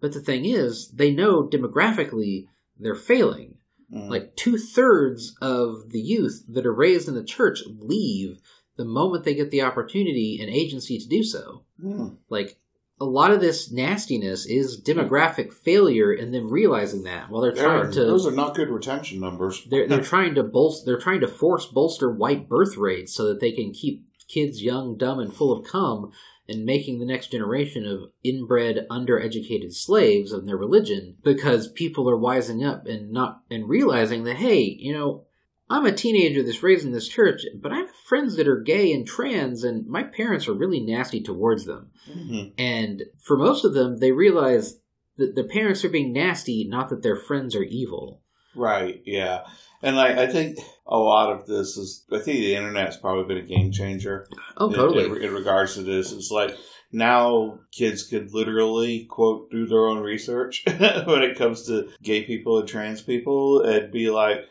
[0.00, 2.46] But the thing is, they know demographically
[2.78, 3.56] they're failing.
[3.92, 4.08] Mhm.
[4.10, 8.40] Like two thirds of the youth that are raised in the church leave
[8.76, 11.64] the moment they get the opportunity and agency to do so.
[11.82, 12.16] Mhm.
[12.28, 12.58] Like
[13.00, 17.90] a lot of this nastiness is demographic failure, and them realizing that while they're trying
[17.92, 19.64] to those are not good retention numbers.
[19.70, 23.40] they're they're trying to bolster they're trying to force bolster white birth rates so that
[23.40, 26.10] they can keep kids young, dumb, and full of cum,
[26.48, 32.18] and making the next generation of inbred, undereducated slaves of their religion because people are
[32.18, 35.24] wising up and not and realizing that hey, you know.
[35.70, 38.92] I'm a teenager that's raised in this church, but I have friends that are gay
[38.92, 41.90] and trans, and my parents are really nasty towards them.
[42.10, 42.52] Mhm.
[42.56, 44.80] And for most of them, they realize
[45.18, 48.22] that the parents are being nasty, not that their friends are evil.
[48.54, 49.40] Right, yeah.
[49.82, 53.44] And like I think a lot of this is I think the internet's probably been
[53.44, 54.26] a game changer.
[54.56, 55.04] Oh, in- totally.
[55.04, 56.12] In, in regards to this.
[56.12, 56.56] It's like
[56.90, 62.58] now kids could literally quote do their own research when it comes to gay people
[62.58, 64.46] and trans people and be like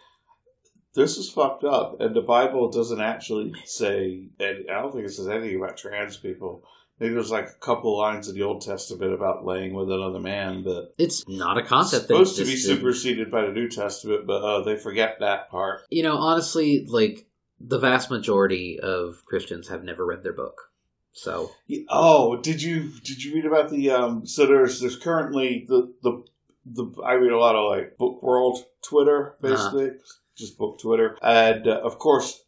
[0.96, 5.12] this is fucked up and the bible doesn't actually say and i don't think it
[5.12, 6.64] says anything about trans people
[7.00, 10.64] maybe there's like a couple lines in the old testament about laying with another man
[10.64, 14.64] but It's not a concept supposed to be superseded by the new testament but uh,
[14.64, 17.28] they forget that part You know, honestly, like
[17.60, 20.70] the vast majority of Christians have never read their book.
[21.12, 21.52] So
[21.90, 24.28] Oh, did you did you read about the um?
[24.28, 26.24] So there's there's currently the the
[26.66, 29.92] the I read a lot of like book world Twitter basically.
[30.38, 31.18] Just book Twitter.
[31.22, 32.44] And uh, of course,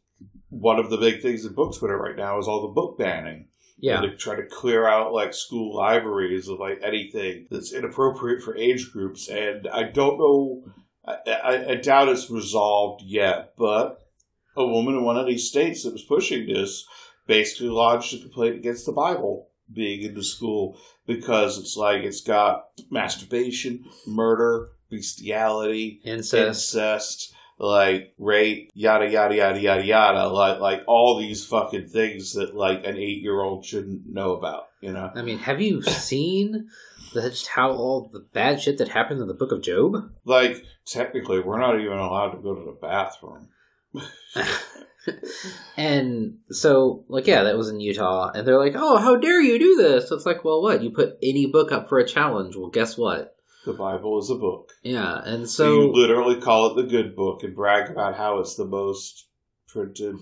[0.50, 3.48] one of the big things in book Twitter right now is all the book banning.
[3.82, 4.02] Yeah.
[4.02, 8.92] To try to clear out like school libraries of like anything that's inappropriate for age
[8.92, 9.30] groups.
[9.30, 10.66] And I don't know,
[11.06, 14.02] I, I, I doubt it's resolved yet, but
[14.58, 16.86] a woman in one of these states that was pushing this
[17.26, 22.22] basically lodged a complaint against the Bible being in the school because it's like it's
[22.22, 26.36] got masturbation, murder, bestiality, Incest.
[26.76, 32.56] incest, like rape, yada yada yada yada yada, like like all these fucking things that
[32.56, 35.12] like an eight year old shouldn't know about, you know?
[35.14, 36.70] I mean, have you seen
[37.14, 40.10] the, just how all the bad shit that happened in the Book of Job?
[40.24, 43.50] Like technically, we're not even allowed to go to the bathroom.
[45.78, 49.58] and so, like, yeah, that was in Utah, and they're like, "Oh, how dare you
[49.58, 50.84] do this?" So it's like, well, what?
[50.84, 52.56] You put any book up for a challenge?
[52.56, 53.36] Well, guess what?
[53.66, 54.72] The Bible is a book.
[54.84, 58.56] Yeah, and So you literally call it the good book and brag about how it's
[58.56, 59.28] the most
[59.68, 60.16] printed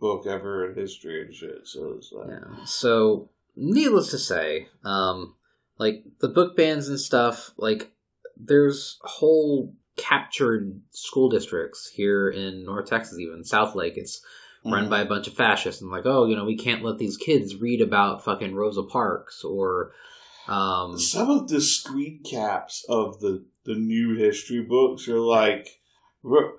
[0.00, 1.60] book ever in history and shit.
[1.66, 2.64] So it's like, Yeah.
[2.66, 5.34] So, needless to say, um,
[5.78, 7.92] like the book bans and stuff, like
[8.36, 13.96] there's whole captured school districts here in North Texas, even Southlake.
[13.96, 14.22] It's
[14.64, 14.90] run Mhm.
[14.90, 17.56] by a bunch of fascists, and like, oh, you know, we can't let these kids
[17.56, 19.92] read about fucking Rosa Parks or,
[20.48, 25.80] um, some of the screen caps of the the new history books are like
[26.22, 26.58] Ro-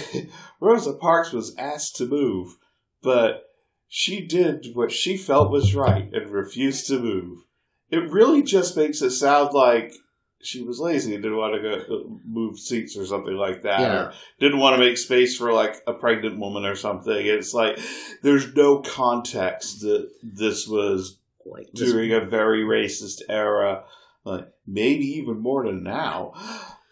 [0.60, 2.56] Rosa Parks was asked to move,
[3.02, 3.44] but
[3.88, 7.44] she did what she felt was right and refused to move.
[7.90, 9.92] It really just makes it sound like
[10.42, 13.80] she was lazy and didn't want to go move seats or something like that.
[13.80, 13.94] Yeah.
[13.94, 17.14] Or didn't want to make space for like a pregnant woman or something.
[17.14, 17.78] It's like
[18.22, 23.84] there's no context that this was like during a very racist era,
[24.24, 26.32] like maybe even more than now.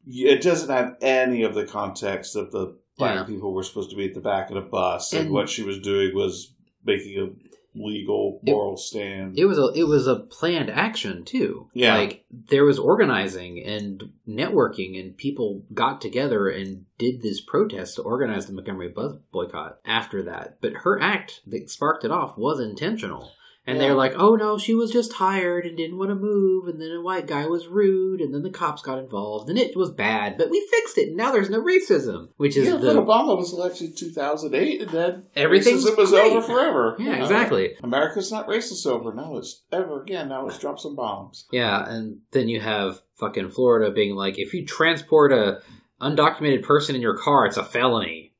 [0.07, 3.24] It doesn't have any of the context of the black Yeah.
[3.24, 5.62] people were supposed to be at the back of the bus, and, And- what she
[5.62, 6.53] was doing was
[6.84, 7.30] making a
[7.78, 9.38] legal It- moral stand.
[9.38, 11.68] it was a it was a planned action too.
[11.72, 11.96] Yeah.
[11.96, 18.03] like there was organizing and networking, and people got together and did this protest to
[18.03, 19.78] organize the Montgomery bus boycott.
[19.84, 23.30] After that, but her act that sparked it off was intentional.
[23.70, 23.86] And Yeah.
[23.88, 26.90] they're like, "Oh no, she was just tired and didn't want to move." And then
[26.90, 30.36] a white guy was rude, and then the cops got involved, and it was bad.
[30.36, 31.08] But we fixed it.
[31.08, 34.90] and Now there's no racism, which is yeah, the Obama was elected in 2008, and
[34.90, 36.32] then everything racism was great.
[36.32, 36.96] over forever.
[36.98, 37.22] Yeah, You know?
[37.24, 37.74] exactly.
[37.82, 39.12] America's not racist over.
[39.14, 40.28] Now it's ever again.
[40.28, 41.46] Now it's drop some bombs.
[41.52, 45.60] Yeah, and then you have fucking Florida being like, if you transport a
[46.00, 48.32] undocumented person in your car, it's a felony.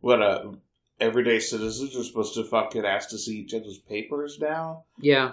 [0.00, 0.52] What uh,
[1.00, 4.84] everyday citizens are supposed to fucking ask to see each other's papers now.
[5.00, 5.32] Yeah.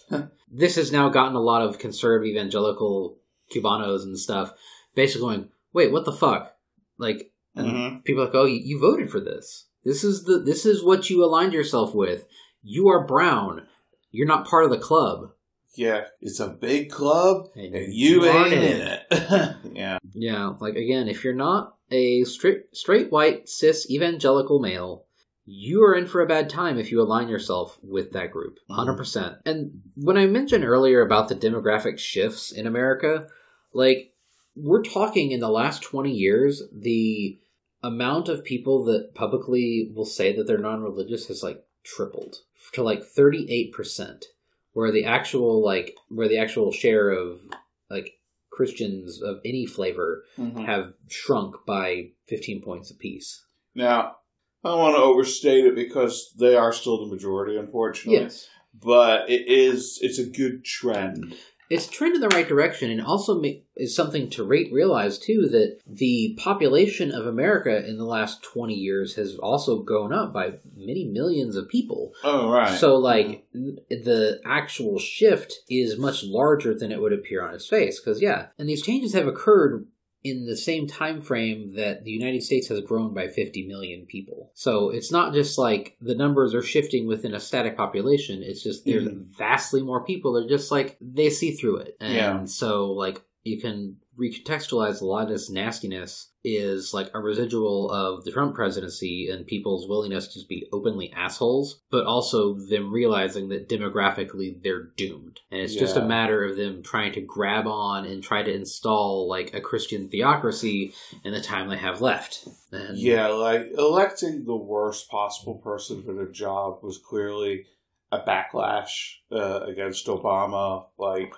[0.50, 3.18] this has now gotten a lot of conservative evangelical
[3.54, 4.52] Cubanos and stuff
[4.94, 6.54] basically going, wait, what the fuck?
[6.98, 8.04] Like, and Mhm.
[8.04, 9.66] people are like, oh, you, you voted for this.
[9.84, 12.26] This is the this is what you aligned yourself with.
[12.62, 13.66] You are brown.
[14.10, 15.30] You're not part of the club.
[15.74, 19.56] Yeah, it's a big club, And and you aren't ain't in it.
[19.72, 25.04] yeah, Yeah, like again, if you're not a straight straight white cis evangelical male,
[25.44, 28.58] you are in for a bad time if you align yourself with that group.
[28.70, 29.00] Mm-hmm.
[29.00, 29.38] 100%.
[29.46, 33.26] And when I mentioned earlier about the demographic shifts in America,
[33.72, 34.12] like
[34.54, 37.38] we're talking in the last 20 years, the
[37.82, 42.36] amount of people that publicly will say that they're non-religious has like tripled
[42.72, 44.24] to like 38%,
[44.72, 47.40] where the actual like where the actual share of
[47.88, 48.17] like
[48.58, 50.66] Christians of any flavor Mhm.
[50.66, 53.40] have shrunk by 15 points apiece.
[53.76, 54.16] Now,
[54.64, 58.20] I don't want to overstate it because they are still the majority, unfortunately.
[58.20, 58.48] Yes.
[58.74, 61.36] But it is, it's a good trend.
[61.70, 63.42] It's trend in the right direction and also
[63.76, 68.74] is something to rate, realize too that the population of America in the last 20
[68.74, 72.14] years has also gone up by many millions of people.
[72.24, 72.78] Oh, right.
[72.78, 77.68] So like n- the actual shift is much larger than it would appear on its
[77.68, 79.86] face because yeah, and these changes have occurred
[80.24, 84.50] in the same time frame that the United States has grown by 50 million people.
[84.54, 88.84] So it's not just like the numbers are shifting within a static population, it's just
[88.84, 89.26] there's Mhm.
[89.36, 90.32] vastly more people.
[90.32, 91.96] They're just like they see through it.
[92.00, 92.44] And Yeah.
[92.46, 98.24] so like you can recontextualize a lot of this nastiness is like a residual of
[98.24, 103.48] the Trump presidency and people's willingness to just be openly assholes, but also them realizing
[103.48, 105.40] that demographically they're doomed.
[105.50, 109.28] And it's just a matter of them trying to grab on and try to install
[109.28, 110.92] like a Christian theocracy
[111.24, 112.48] in the time they have left.
[112.72, 117.66] And Yeah, like electing the worst possible person for the job was clearly
[118.10, 120.86] a backlash uh, against Obama.
[120.98, 121.32] Like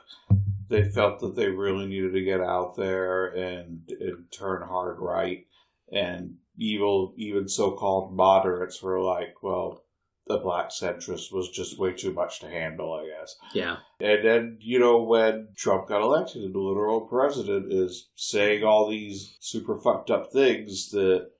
[0.70, 5.46] they felt that they really needed to get out there and, and turn hard right,
[5.92, 9.84] and evil, even so-called moderates were like, well,
[10.26, 13.34] the black centrist was just way too much to handle, I guess.
[13.52, 13.78] Yeah.
[13.98, 18.88] And then, you know, when Trump got elected and the literal president is saying all
[18.88, 21.30] these super fucked up things that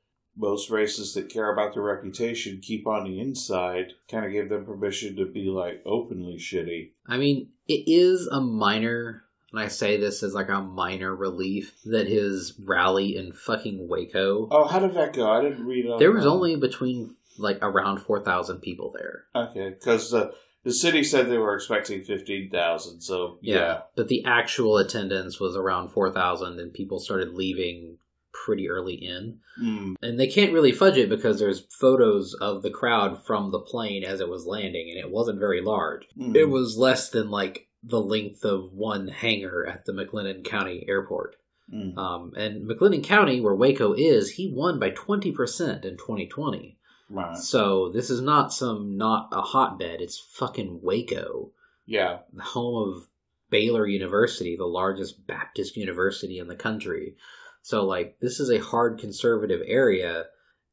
[0.41, 4.65] most racists that care about their reputation keep on the inside, kind of gave them
[4.65, 6.91] permission to be like openly shitty.
[7.07, 11.75] I mean, it is a minor, and I say this as like a minor relief,
[11.85, 15.31] that his rally in fucking Waco, Oh, how did that go?
[15.31, 16.31] I didn't read on there was that.
[16.31, 19.25] only between like around 4,000 people there.
[19.35, 20.33] Okay, because the,
[20.65, 23.81] the city said they were expecting 15,000, so yeah.
[23.95, 27.99] But the actual attendance was around 4,000, and people started leaving
[28.33, 29.39] pretty early in.
[29.61, 33.61] Mm, And they can't really fudge it because there's photos of the crowd from the
[33.61, 36.07] plane as it was landing, and it wasn't very large.
[36.19, 36.35] mm.
[36.35, 41.37] It was less than like the length of one hangar at the McLennan County Airport.
[41.73, 41.97] Mm.
[41.97, 46.77] Um, and McLennan County, where Waco is, he won by 20% in 2020.
[47.09, 47.37] Right.
[47.37, 50.01] So this is not some, not a hotbed.
[50.01, 51.53] It's fucking Waco,
[51.87, 52.19] Yeah.
[52.33, 53.07] the home of
[53.51, 57.17] Baylor University, the largest Baptist university in the country.
[57.63, 60.27] So, like, this is a hard conservative area,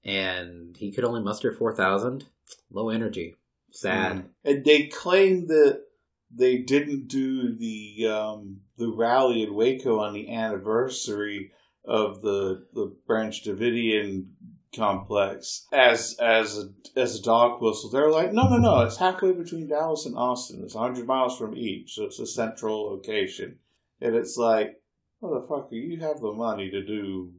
[0.04, 2.26] and he could only muster 4,000.
[2.72, 3.36] Low energy.
[3.72, 4.18] Sad.
[4.18, 4.26] Mm.
[4.46, 5.82] And they claim that
[6.34, 11.52] they didn't do the um, the rally in Waco on the anniversary
[11.86, 14.28] of the the Branch Davidian
[14.76, 17.90] complex as as a, as a dog whistle.
[17.90, 18.82] They're like, no, no, no.
[18.82, 20.62] It's halfway between Dallas and Austin.
[20.64, 23.60] It's hundred miles from each, so it's a central location.
[24.00, 24.80] And it's like,
[25.22, 27.34] motherfucker, you have the money to do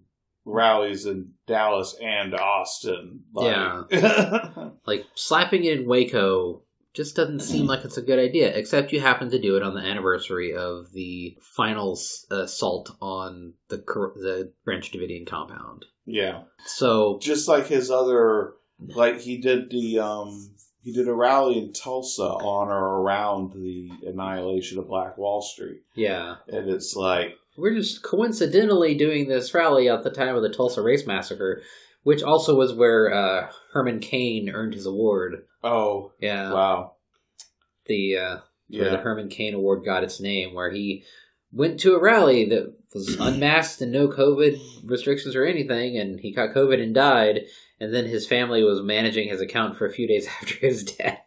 [0.44, 3.24] rallies in Dallas and Austin.
[3.34, 3.90] Like,
[4.86, 6.62] Like, slapping it in Waco
[6.94, 9.74] just doesn't seem like it's a good idea, except you happen to do it on
[9.74, 11.98] the anniversary of the final
[12.30, 15.84] assault on the, the Branch Davidian compound.
[16.06, 16.42] yeah.
[16.66, 21.72] So, just like his other like he did the um he did a rally in
[21.72, 25.80] Tulsa on or around the annihilation of Black Wall Street.
[25.94, 26.36] yeah.
[26.48, 30.80] And it's like We're just coincidentally doing this rally at the time of the Tulsa
[30.82, 31.62] Race Massacre,
[32.04, 35.44] which also was where uh, Herman Cain earned his award.
[35.62, 36.92] oh Yeah, wow.
[37.86, 38.36] the uh,
[38.70, 41.02] where the Herman Cain Award got its name, where he
[41.52, 46.32] went to a rally that was unmasked and no COVID restrictions or anything, and he
[46.32, 47.46] got COVID and died.
[47.80, 51.20] And then his family was managing his account for a few days after his death,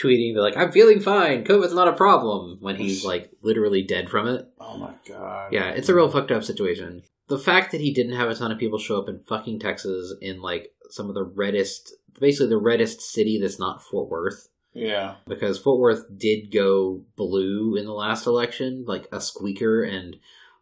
[0.00, 1.44] tweeting, "They're like, I'm feeling fine.
[1.44, 4.46] COVID's not a problem." When he's like literally dead from it.
[4.60, 5.52] Oh my god.
[5.52, 7.02] Yeah, it's a real fucked up situation.
[7.28, 10.14] The fact that he didn't have a ton of people show up in fucking Texas
[10.20, 15.16] in like some of the reddest, basically the reddest city that's not Fort Worth, Yeah.
[15.26, 20.16] because Fort Worth did go blue in the last election, like a squeaker, and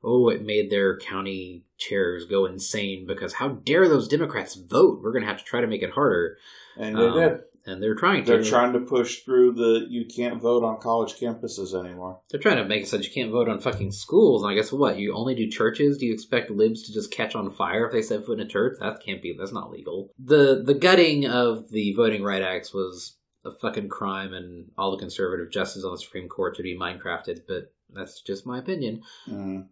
[0.05, 5.01] oh, it made their county chairs go insane because how dare those Democrats vote?
[5.03, 6.37] We're gonna have to try to make it harder,
[6.77, 7.41] And they Um, did.
[7.67, 8.33] and they're trying to.
[8.33, 12.21] They're trying to push through the you can't vote on college campuses anymore.
[12.31, 14.43] They're trying to make it so you can't vote on fucking schools.
[14.43, 14.99] And I guess what?
[14.99, 15.99] You only do churches?
[15.99, 18.49] Do you expect libs to just catch on fire if they set foot in a
[18.49, 18.77] church?
[18.81, 19.35] That can't be.
[19.39, 20.11] That's not legal.
[20.19, 24.97] The the gutting of the Voting Right Acts was a fucking crime, and all the
[24.99, 27.41] conservative justices on the Supreme Court should be Minecrafted.
[27.47, 29.03] But that's just my opinion.
[29.29, 29.67] Mm.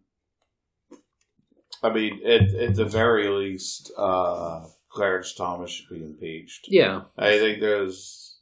[1.83, 6.67] I mean, at, at the very least, uh, Clarence Thomas should be impeached.
[6.69, 8.39] Yeah, I think there's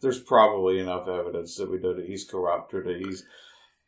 [0.00, 3.24] there's probably enough evidence that we know that he's corrupt or that he's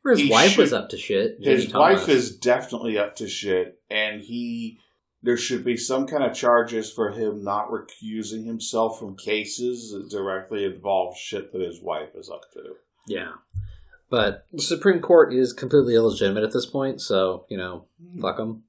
[0.04, 1.38] or his He wife should- was up to shit.
[1.40, 2.00] his Thomas.
[2.00, 4.78] wife is definitely up to shit, and he
[5.22, 10.08] there should be some kind of charges for him not recusing himself from cases that
[10.08, 12.74] directly involve shit that his wife is up to.
[13.08, 13.32] Yeah.
[14.08, 18.20] But the Supreme Court is completely illegitimate at this point, so, you know, hmm.
[18.20, 18.62] fuck them.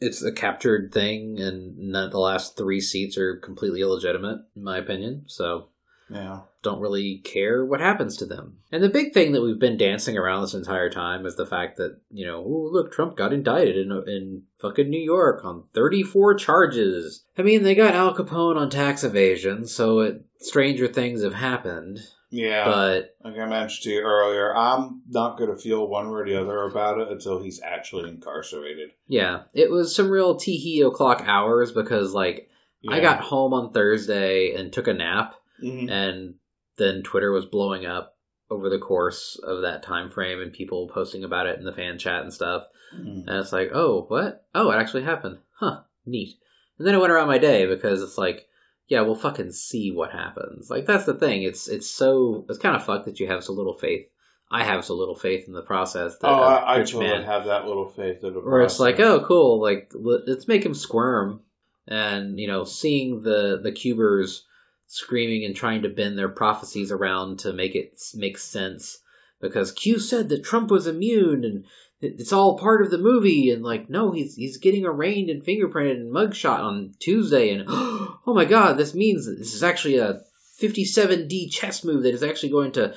[0.00, 4.78] It's a captured thing, and none, the last three seats are completely illegitimate, in my
[4.78, 5.68] opinion, so
[6.10, 8.58] Yeah, don't really care what happens to them.
[8.72, 11.76] And the big thing that we've been dancing around this entire time is the fact
[11.76, 16.34] that, you know, oh, look, Trump got indicted in, in fucking New York on 34
[16.34, 17.24] charges.
[17.38, 22.00] I mean, they got Al Capone on tax evasion, so it, stranger things have happened,
[22.34, 22.64] yeah.
[22.64, 26.24] but like I mentioned to you earlier, I'm not going to feel one way or
[26.26, 28.90] the other about it until he's actually incarcerated.
[29.06, 32.48] Yeah, it was some real teehee o'clock hours because, like,
[32.88, 35.90] I got home on Thursday and took a nap, Mhm.
[35.90, 36.34] and
[36.76, 38.16] then Twitter was blowing up
[38.50, 41.98] over the course of that time frame and people posting about it in the fan
[41.98, 42.64] chat and stuff.
[42.94, 43.26] Mhm.
[43.26, 44.44] And it's like, oh, what?
[44.54, 45.38] Oh, it actually happened.
[45.54, 46.36] Huh, neat.
[46.78, 48.48] And then I went around my day because it's like,
[48.88, 50.68] yeah, we'll fucking see what happens.
[50.70, 51.42] Like that's the thing.
[51.42, 54.06] It's it's so it's kind of fucked that you have so little faith.
[54.50, 57.22] I have so little faith in the process that Oh, a I, I totally man.
[57.24, 60.64] have that little faith in the where it's like, oh, cool, like let- let's make
[60.64, 61.40] him squirm,
[61.88, 64.44] and you know, seeing the the cubers
[64.86, 68.98] screaming and trying to bend their prophecies around to make it make sense.
[69.40, 71.64] Because Q said that Trump was immune and
[72.04, 75.92] it's all part of the movie and like no he's he's getting arraigned and fingerprinted
[75.92, 80.20] and mugshot on Tuesday and oh my god this means this is actually a
[80.60, 82.94] 57D chess move that is actually going to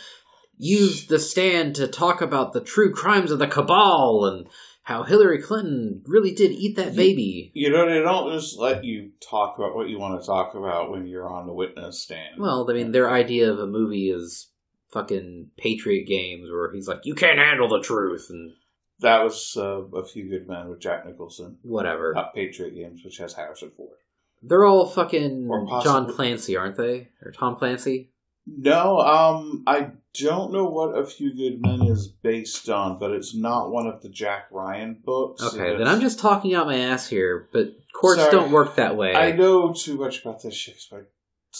[0.57, 4.47] use the stand to talk about the true crimes of the cabal and
[4.83, 7.51] how Hillary Clinton really did eat that baby.
[7.53, 10.91] You know, they don't just let you talk about what you want to talk about
[10.91, 12.39] when you're on the witness stand.
[12.39, 14.47] Well, I mean, their idea of a movie is
[14.91, 18.53] fucking Patriot games, where he's like, "You can't handle the truth," and
[18.99, 21.57] that was uh, a few good men with Jack Nicholson.
[21.61, 22.13] whatever.
[22.13, 23.97] Not Patriot Games, which has Harrison Ford.
[24.41, 27.09] They're all fucking possibly- John Clancy, aren't they?
[27.23, 28.11] Or Tom Clancy?
[28.45, 33.35] No, um, I don't know what A Few Good Men is based on, but it's
[33.35, 35.43] not one of the Jack Ryan books.
[35.43, 38.31] Okay, then I'm just talking out my ass here, but courts Sorry.
[38.31, 39.13] don't work that way.
[39.13, 40.99] I know too much about this my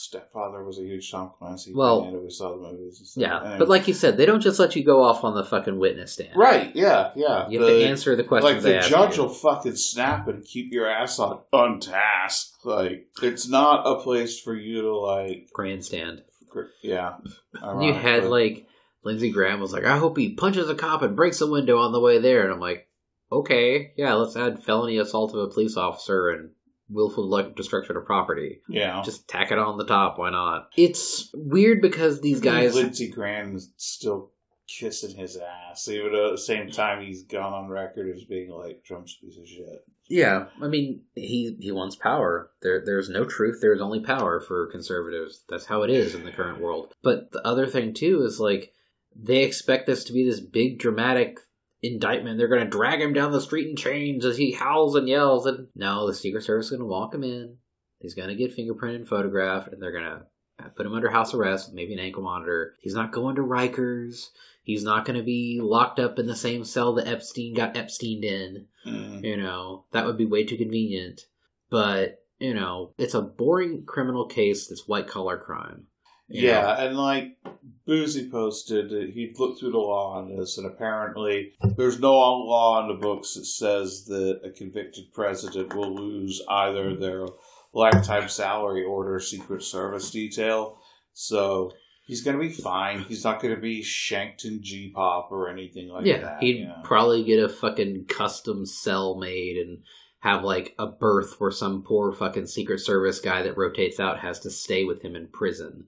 [0.04, 3.22] stepfather was a huge Tom Clancy Well, fan, and we saw the movies and stuff.
[3.22, 5.44] Yeah, And- but like you said, they don't just let you go off on the
[5.44, 6.34] fucking witness stand.
[6.36, 7.48] right, yeah, yeah.
[7.50, 10.72] You have The- to answer the questions like the judge will fucking snap and keep
[10.72, 12.54] your ass on task.
[12.64, 16.24] Like it's not a place for you to like, grandstand.
[16.50, 17.16] gr- yeah.
[17.62, 18.66] And you had like
[19.04, 21.92] Lindsey Graham was like, I hope he punches a cop and breaks a window on
[21.94, 22.88] the way there, and I'm like,
[23.32, 26.50] okay, yeah, let's add felony assault of a police officer and
[26.90, 28.62] willful like destruction of property.
[28.68, 29.02] yeah.
[29.04, 30.18] Just tack it on the top.
[30.18, 30.70] Why not?
[30.78, 32.76] It's weird because these guys.
[32.76, 34.32] Lindsey Graham is still
[34.68, 38.52] kissing his ass, even though at the same time he's gone on record as being
[38.52, 39.86] like Trump's piece of shit.
[40.10, 42.52] Yeah, I mean, he he wants power.
[42.62, 43.60] There, there's no truth.
[43.62, 45.44] There's only power for conservatives.
[45.50, 46.94] That's how it is in the current world.
[47.04, 48.74] But the other thing too is like
[49.16, 51.40] they expect this to be this big dramatic
[51.82, 52.38] indictment.
[52.38, 55.46] They're going to drag him down the street in chains as he howls and yells.
[55.46, 57.58] And no, the Secret Service is going to walk him in.
[58.00, 61.34] He's going to get fingerprinted and photographed, and they're going to put him under house
[61.34, 62.74] arrest with maybe an ankle monitor.
[62.80, 64.28] He's not going to Rikers.
[64.64, 68.24] He's not going to be locked up in the same cell that Epstein got Epsteined
[68.24, 68.66] in.
[68.86, 69.24] Mm.
[69.24, 71.22] You know, that would be way too convenient.
[71.70, 75.88] But, you know, it's a boring criminal case that's white collar crime.
[76.30, 76.76] Yeah, know?
[76.80, 77.38] and like
[77.86, 82.14] Boozy posted, uh, that he'd looked through the law on this, and apparently there's no
[82.14, 87.26] law in the books that says that a convicted president will lose either their
[87.74, 90.80] lifetime salary or their Secret Service detail.
[91.14, 91.72] So
[92.06, 93.04] he's going to be fine.
[93.04, 96.44] He's not going to be shanked in G pop or anything like yeah, that.
[96.44, 96.82] he'd you know?
[96.84, 99.80] probably get a fucking custom cell made and
[100.20, 104.42] have like a berth where some poor fucking Secret Service guy that rotates out has
[104.42, 105.86] to stay with him in prison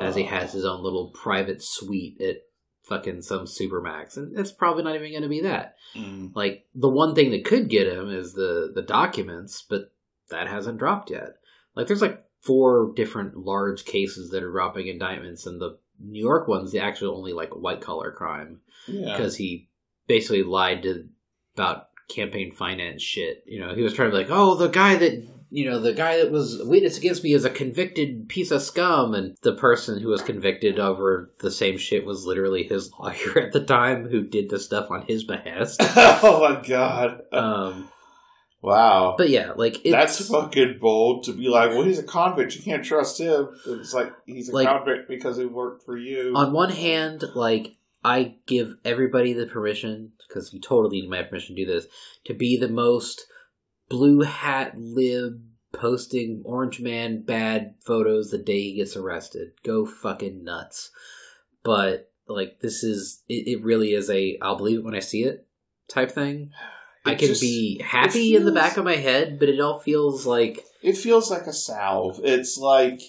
[0.00, 2.42] as he Uh, has his own little private suite at
[2.84, 4.16] fucking some supermax.
[4.16, 5.76] And it's probably not even going to be that.
[5.94, 6.34] mm.
[6.34, 9.92] Like the one thing that could get him is the the documents, but
[10.30, 11.36] that hasn't dropped yet.
[11.74, 16.48] Like there's like four different large cases that are dropping indictments, and the New York
[16.48, 19.12] one's the actual only like white collar crime yeah.
[19.12, 19.68] because he
[20.06, 21.08] basically lied to
[21.54, 23.44] about campaign finance shit.
[23.46, 25.92] You know, he was trying to be like, oh, the guy that you know, the
[25.92, 30.00] guy that was witness against me is a convicted piece of scum, and the person
[30.00, 34.22] who was convicted over the same shit was literally his lawyer at the time who
[34.22, 35.80] did the stuff on his behest.
[35.96, 37.22] oh my god!
[37.32, 37.88] Um,
[38.62, 39.14] wow.
[39.18, 42.54] but yeah, like it's, That's fucking bold to be like, well, he's a convict.
[42.56, 43.48] You can't trust him.
[43.66, 46.32] It's like he's a Like- convict because he worked for you.
[46.36, 47.74] on one hand, like
[48.04, 51.86] I give everybody the permission because you totally need my permission to do this
[52.26, 53.26] to be the most
[53.90, 59.52] blue hat lib posting orange man bad photos the day he gets arrested.
[59.62, 60.90] Go fucking nuts.
[61.62, 65.24] But like this is it, it really is a I'll believe it when I see
[65.24, 65.46] it
[65.88, 66.52] type thing.
[67.04, 70.26] I can just- be happy in the back of my head, but it all feels
[70.26, 72.20] like It feels like a salve.
[72.22, 73.00] It's like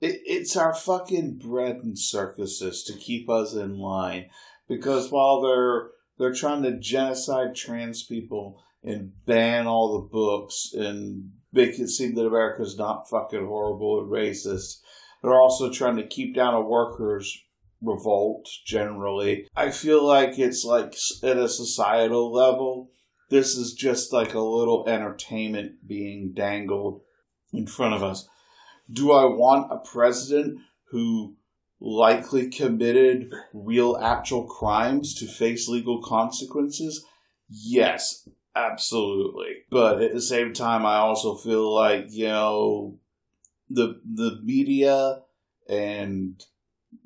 [0.00, 4.26] it, it's our fucking bread and circuses to keep us in line.
[4.66, 11.30] Because while they're they're trying to genocide trans people and ban all the books and
[11.52, 14.80] make it seem that America's not fucking horrible and racist,
[15.22, 17.42] they're also trying to keep down a workers'
[17.80, 19.48] revolt generally.
[19.56, 22.90] I feel like it's like at a societal level,
[23.30, 27.00] this is just like a little entertainment being dangled
[27.52, 28.28] in front of us.
[28.92, 30.58] Do I want a president
[30.90, 31.36] who
[31.80, 37.04] likely committed real actual crimes to face legal consequences?
[37.48, 39.64] Yes, absolutely.
[39.70, 42.98] But at the same time I also feel like, you know,
[43.70, 45.22] the the media
[45.68, 46.42] and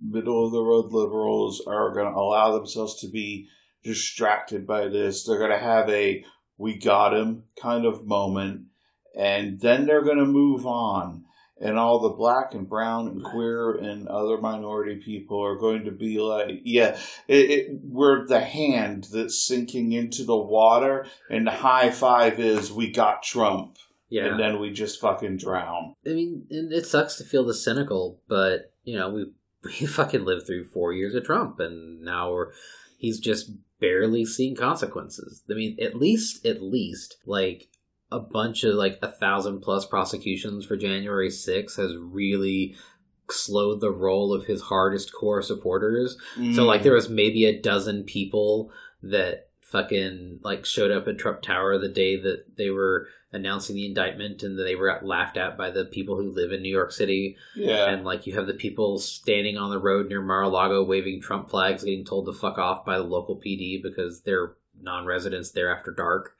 [0.02, 3.48] middle of the road liberals are going to allow themselves to be
[3.82, 5.24] distracted by this.
[5.24, 6.24] They're going to have a
[6.56, 8.66] we got him kind of moment,
[9.16, 11.24] and then they're going to move on.
[11.60, 15.90] And all the black and brown and queer and other minority people are going to
[15.90, 16.96] be like, yeah,
[17.26, 22.70] it, it, we're the hand that's sinking into the water, and the high five is
[22.70, 23.76] we got Trump.
[24.08, 24.26] Yeah.
[24.26, 25.94] And then we just fucking drown.
[26.06, 29.26] I mean, and it sucks to feel the cynical, but you know, we
[29.64, 32.52] we fucking lived through four years of Trump, and now we're
[32.96, 33.50] he's just
[33.80, 35.42] barely seeing consequences.
[35.50, 37.68] I mean, at least, at least, like
[38.10, 42.74] a bunch of like a thousand plus prosecutions for January 6th has really
[43.30, 46.16] slowed the roll of his hardest core supporters.
[46.54, 46.96] So like there mm.
[46.96, 52.16] was maybe a dozen people that fucking like showed up at Trump Tower the day
[52.20, 56.30] that they were announcing the indictment and they were laughed at by the people who
[56.30, 57.36] live in New York City.
[57.54, 57.90] yeah.
[57.90, 61.84] And like you have the people standing on the road near Mar-a-Lago waving Trump flags,
[61.84, 66.34] getting told to fuck off by the local PD because they're non-residents there after dark.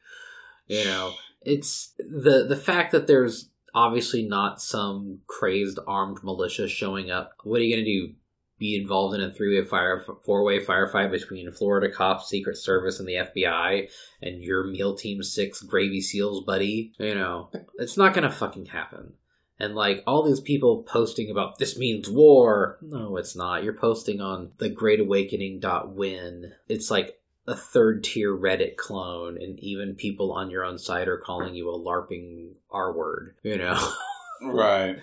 [0.66, 1.12] You know,
[1.42, 7.32] it's the the fact that there's obviously not some crazed armed militia showing up.
[7.44, 8.14] What are you going to do?
[8.58, 13.12] Be involved in a three-way fire, four-way firefight between Florida cops, Secret Service, and the
[13.12, 13.88] FBI,
[14.20, 16.92] and your Meal Team Six Gravy Seals buddy?
[16.98, 19.12] You know, it's not going to fucking happen
[19.60, 22.78] and like all these people posting about this means war.
[22.80, 23.64] No, it's not.
[23.64, 26.52] You're posting on the Great Awakening win.
[26.68, 27.17] It's like
[27.48, 31.70] a third tier Reddit clone, and even people on your own site are calling you
[31.70, 33.34] a LARPing R word.
[33.42, 33.92] You know,
[34.42, 34.98] Right.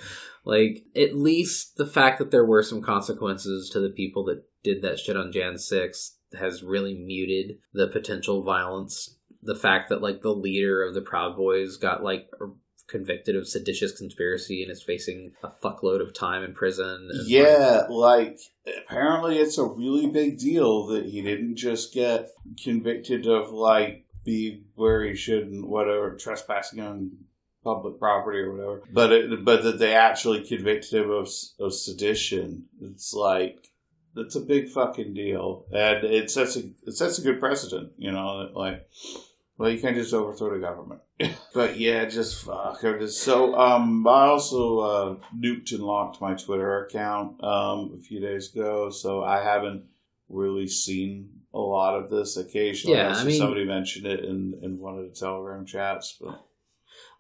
[0.45, 4.81] like at least the fact that there were some consequences to the people that did
[4.83, 9.17] that shit on Jan 6 has really muted the potential violence.
[9.43, 12.29] The fact that like the leader of the Proud Boys got like
[12.87, 17.09] convicted of seditious conspiracy and is facing a fuckload of time in prison.
[17.25, 18.39] Yeah, like
[18.85, 22.29] apparently it's a really big deal that he didn't just get
[22.63, 27.11] convicted of like be where he shouldn't, whatever, trespassing on
[27.63, 28.81] public property or whatever.
[28.91, 31.29] But it, but that they actually convicted him of
[31.59, 32.65] of sedition.
[32.81, 33.71] It's like
[34.15, 37.93] that's a big fucking deal, and it sets a it sets a good precedent.
[37.97, 38.87] You know, like.
[39.57, 41.01] Well, you can't just overthrow the government.
[41.53, 42.81] but yeah, just fuck.
[42.81, 48.19] Just- So, um, I also uh, nuked and locked my Twitter account um, a few
[48.19, 49.85] days ago, so I haven't
[50.27, 52.35] really seen a lot of this.
[52.35, 56.45] Occasionally, Yeah, I mean- somebody mentioned it in, in one of the Telegram chats, but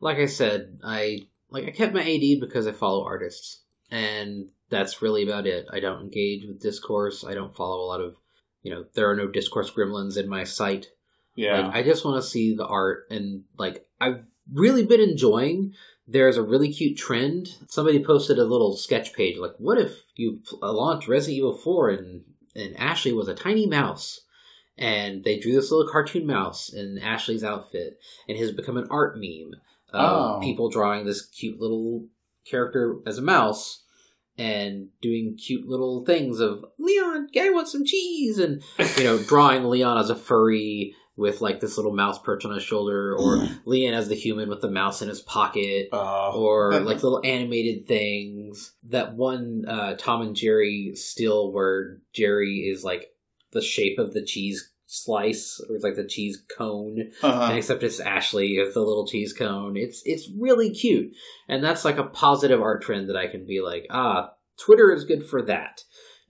[0.01, 1.19] like I said, I
[1.49, 5.67] like I kept my AD because I follow artists, and that's really about it.
[5.71, 7.23] I don't engage with discourse.
[7.23, 8.15] I don't follow a lot of,
[8.61, 10.87] you know, there are no discourse gremlins in my site.
[11.35, 15.73] Yeah, Like, I just want to see the art, and like I've really been enjoying.
[16.07, 17.49] There's a really cute trend.
[17.67, 22.23] Somebody posted a little sketch page, like, what if you launched Resident Evil 4 and
[22.55, 24.21] and Ashley was a tiny mouse,
[24.77, 28.87] and they drew this little cartoon mouse in Ashley's outfit, and it has become an
[28.89, 29.59] art meme
[29.91, 30.39] of Oh.
[30.41, 32.07] people drawing this cute little
[32.49, 33.81] character as a mouse.
[34.37, 38.61] And doing cute little things of Leon, I want some cheese, and
[38.97, 42.63] you know, drawing Leon as a furry with like this little mouse perch on his
[42.63, 47.03] shoulder, or Leon as the human with the mouse in his pocket, uh, or like
[47.03, 48.73] little animated things.
[48.83, 53.11] That one uh, Tom and Jerry still where Jerry is like
[53.51, 57.47] the shape of the cheese slice, or it's like the cheese cone, uh-huh.
[57.49, 59.77] and except it's Ashley as the little cheese cone.
[59.77, 61.13] It's it's really cute,
[61.47, 65.05] and that's like a positive art trend that I can be like, ah, Twitter is
[65.05, 65.83] good for that.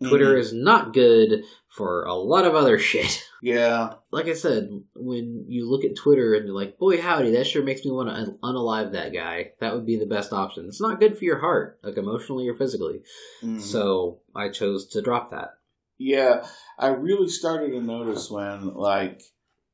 [0.04, 0.40] Twitter Mhm.
[0.40, 1.44] is not good
[1.76, 3.24] for a lot of other shit.
[3.42, 7.48] yeah, like I said, when you look at Twitter and you're like, boy, howdy, that
[7.48, 9.52] sure makes me want to un- unalive that guy.
[9.60, 10.66] That would be the best option.
[10.68, 13.02] It's not good for your heart, like emotionally or physically.
[13.44, 13.60] Mhm.
[13.62, 15.56] So I chose to drop that.
[15.98, 16.46] Yeah,
[16.80, 19.22] I really started to notice when like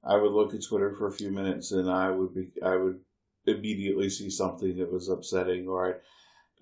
[0.03, 2.99] I would look at Twitter for a few minutes and I would be I would
[3.45, 5.99] immediately see something that was upsetting or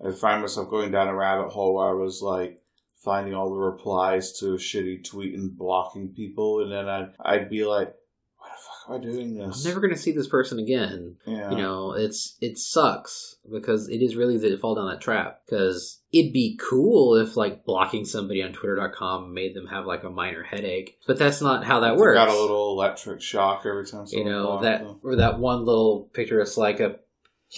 [0.02, 2.59] I'd, I'd find myself going down a rabbit hole where I was like
[3.04, 7.50] finding all the replies to a shitty tweet and blocking people and then I'd I'd
[7.50, 7.94] be like,
[8.38, 9.64] Why the fuck am I doing this?
[9.64, 11.16] I'm never going to see this person again.
[11.26, 11.50] yeah.
[11.50, 15.40] You know, it's it sucks because it is really easy to fall down that trap.
[15.46, 20.10] Because it'd be cool if like blocking somebody on Twitter.com made them have like a
[20.10, 22.16] minor headache, but that's not how that works.
[22.16, 25.00] got a little electric shock every time you know that them.
[25.02, 26.96] or that one little picture it's like a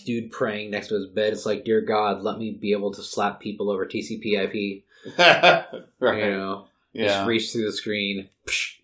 [0.07, 3.03] dude praying next to his bed it's like dear god let me be able to
[3.03, 4.85] slap people over tcp ip
[5.19, 6.25] right.
[6.25, 7.07] you know Yeah.
[7.09, 8.77] just reach through the screen Psh.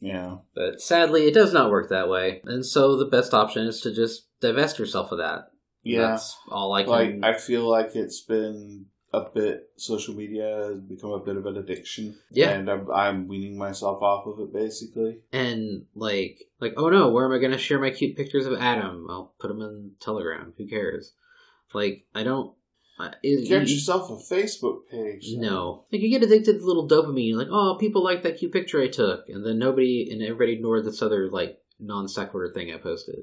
[0.00, 0.36] yeah.
[0.54, 3.94] but sadly it does not work that way and so the best option is to
[3.94, 5.50] just divest yourself of that
[5.82, 6.02] Yeah.
[6.10, 9.70] that's all i can like I feel like it's been a bit.
[9.76, 12.14] Social media has become a bit of an addiction.
[12.30, 12.50] Yeah.
[12.50, 15.20] and I'm, I'm weaning myself off of it basically.
[15.32, 18.60] And like, like, oh no, where am I going to share my cute pictures of
[18.60, 19.06] Adam?
[19.08, 20.52] I'll put them in Telegram.
[20.58, 21.14] Who cares?
[21.72, 22.52] Like, I don't.
[22.98, 25.28] Uh, it, Get you- yourself a Facebook page.
[25.36, 27.34] no, like you get addicted to the little dopamine.
[27.34, 30.84] Like, oh, people like that cute picture I took, and then nobody and everybody ignored
[30.84, 33.16] this other like non sequitur thing I posted.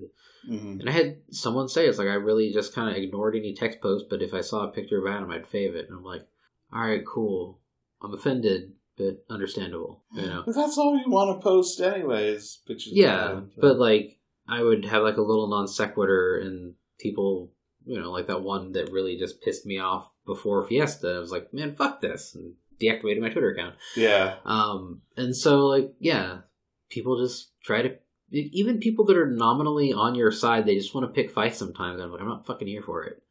[0.48, 3.54] hmm And I had someone say it's like I really just kind of ignored any
[3.54, 5.88] text post, but if I saw a picture of Adam, I'd fave it.
[5.90, 6.26] And I'm like,
[6.72, 7.60] all right, cool.
[8.02, 10.04] I'm offended, but understandable.
[10.14, 10.44] You know.
[10.46, 12.60] But that's all you want to post anyways.
[12.66, 12.94] Pictures.
[12.94, 17.52] Yeah, Adam, but like I would have like a little non sequitur, and people,
[17.86, 21.16] you know, like that one that really just pissed me off before Fiesta.
[21.16, 23.76] I was like, man, fuck this, and deactivated my Twitter account.
[23.96, 26.40] yeah, Um, and so like, yeah,
[26.90, 27.96] people just try to.
[28.32, 32.02] Even people that are nominally on your side, they just want to pick fights sometimes.
[32.02, 33.22] I'm like, I'm not fucking here for it.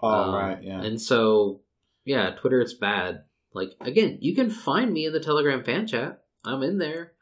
[0.00, 0.80] all Um, right, yeah.
[0.82, 1.60] And so,
[2.04, 3.24] yeah, Twitter, it's bad.
[3.52, 6.22] Like, again, you can find me in the Telegram fan chat.
[6.42, 7.12] I'm in there.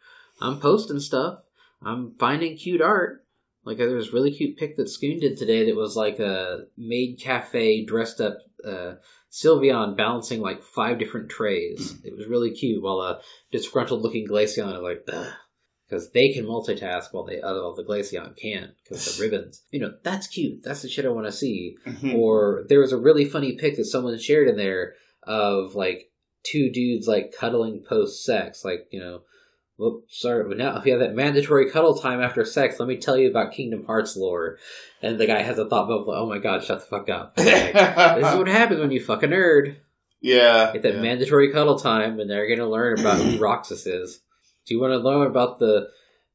[0.41, 1.41] I'm posting stuff.
[1.83, 3.25] I'm finding cute art.
[3.69, 6.65] Like, there was a really cute pic that Scoon did today that was like a
[6.77, 8.95] maid cafe dressed up uh,
[9.31, 11.97] Sylveon balancing like five different trays.
[12.03, 13.21] It was really cute while a
[13.53, 15.33] disgruntled looking Glaceon is like, ugh.
[15.89, 19.63] Because they can multitask while they, uh, while the Glaceon can't because the ribbons.
[19.71, 20.63] You know, that's cute.
[20.63, 22.15] That's the shit I want to see Mhm.
[22.15, 26.11] or there was a really funny pic that someone shared in there of like
[26.43, 29.23] two dudes like cuddling post sex like you know
[29.79, 32.97] well sorry but now if you have that mandatory cuddle time after sex let me
[32.97, 34.59] tell you about kingdom hearts lore
[35.03, 37.47] and the guy has a thought bubble oh my god shut the fuck up Like,
[37.73, 39.77] this is what happens when you fuck a nerd
[40.21, 41.01] yeah, get that yeah.
[41.01, 44.21] mandatory cuddle time and they're going to learn about who roxas is
[44.67, 45.89] do you want to learn about the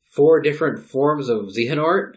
[0.10, 2.14] four different forms of xehanort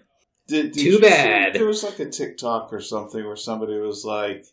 [0.47, 1.55] Did, did Too you see- bad.
[1.55, 4.45] there was like a TikTok or something where somebody was like,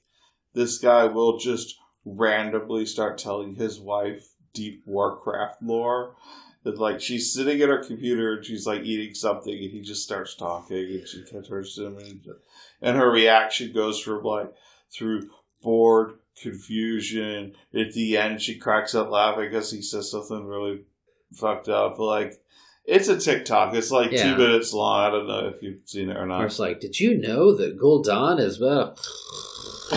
[0.55, 6.15] "This guy will just randomly start telling his wife deep Warcraft lore."
[6.63, 10.03] That like she's sitting at her computer and she's like eating something and he just
[10.03, 12.21] starts talking and she turns to him and,
[12.81, 14.53] and her reaction goes from like
[14.89, 15.29] through
[15.61, 17.53] bored confusion.
[17.73, 20.81] At the end, she cracks up laughing because he says something really
[21.33, 21.99] fucked up.
[21.99, 22.41] Like
[22.85, 23.73] it's a TikTok.
[23.73, 24.23] It's like Yeah.
[24.23, 25.01] two minutes long.
[25.01, 26.45] I don't know if you've seen it or or not.
[26.45, 28.95] it's like did you know that gul'dan is well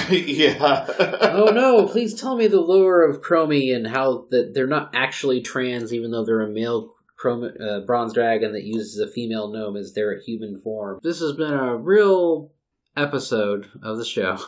[0.11, 0.87] yeah.
[1.21, 5.41] oh no, please tell me the lore of Chromie and how that they're not actually
[5.41, 9.77] trans, even though they're a male Chrome, uh, bronze dragon that uses a female gnome
[9.77, 11.01] as their human form.
[11.03, 12.53] This has been a real
[12.97, 14.39] episode of the show.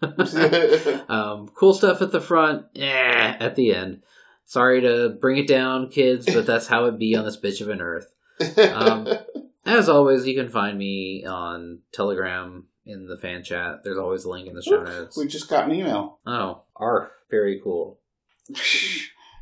[1.08, 4.02] um, cool stuff at the front, eh, at the end.
[4.44, 7.68] Sorry to bring it down, kids, but that's how it be on this bitch of
[7.68, 8.12] an earth.
[8.58, 9.08] Um,
[9.66, 13.84] As always, you can find me on Telegram in the fan chat.
[13.84, 15.16] There's always a link in the show notes.
[15.16, 16.18] we just got an email.
[16.26, 17.08] Oh, ARF.
[17.30, 18.00] Very cool.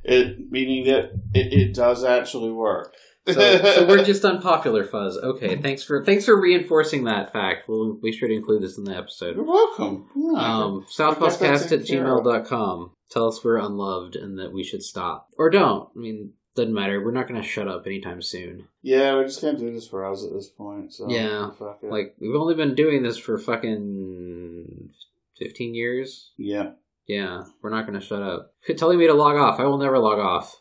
[0.05, 2.93] It meaning that it, it does actually work.
[3.29, 5.17] So, so we're just unpopular fuzz.
[5.17, 7.69] Okay, thanks for thanks for reinforcing that fact.
[7.69, 9.37] We'll be sure to include this in the episode.
[9.37, 10.09] You're welcome.
[10.17, 12.25] Yeah, Um, I guess southpostcast that's at taken care of.
[12.25, 12.91] gmail.com.
[13.13, 15.29] Tell us we're unloved and that we should stop.
[15.39, 15.89] Or don't.
[15.95, 17.03] I mean, doesn't matter.
[17.03, 18.69] We're not going to shut up anytime soon.
[18.83, 20.93] yeah, we just can't do this for us at this point.
[20.93, 21.51] So Yeah.
[21.91, 24.91] Like, we've only been doing this for fucking
[25.39, 26.33] 15 years.
[26.37, 26.73] yeah.
[27.09, 28.55] Yeah, we're not going to shut up.
[28.65, 29.59] Quit telling me to log off.
[29.59, 30.61] I will never log off.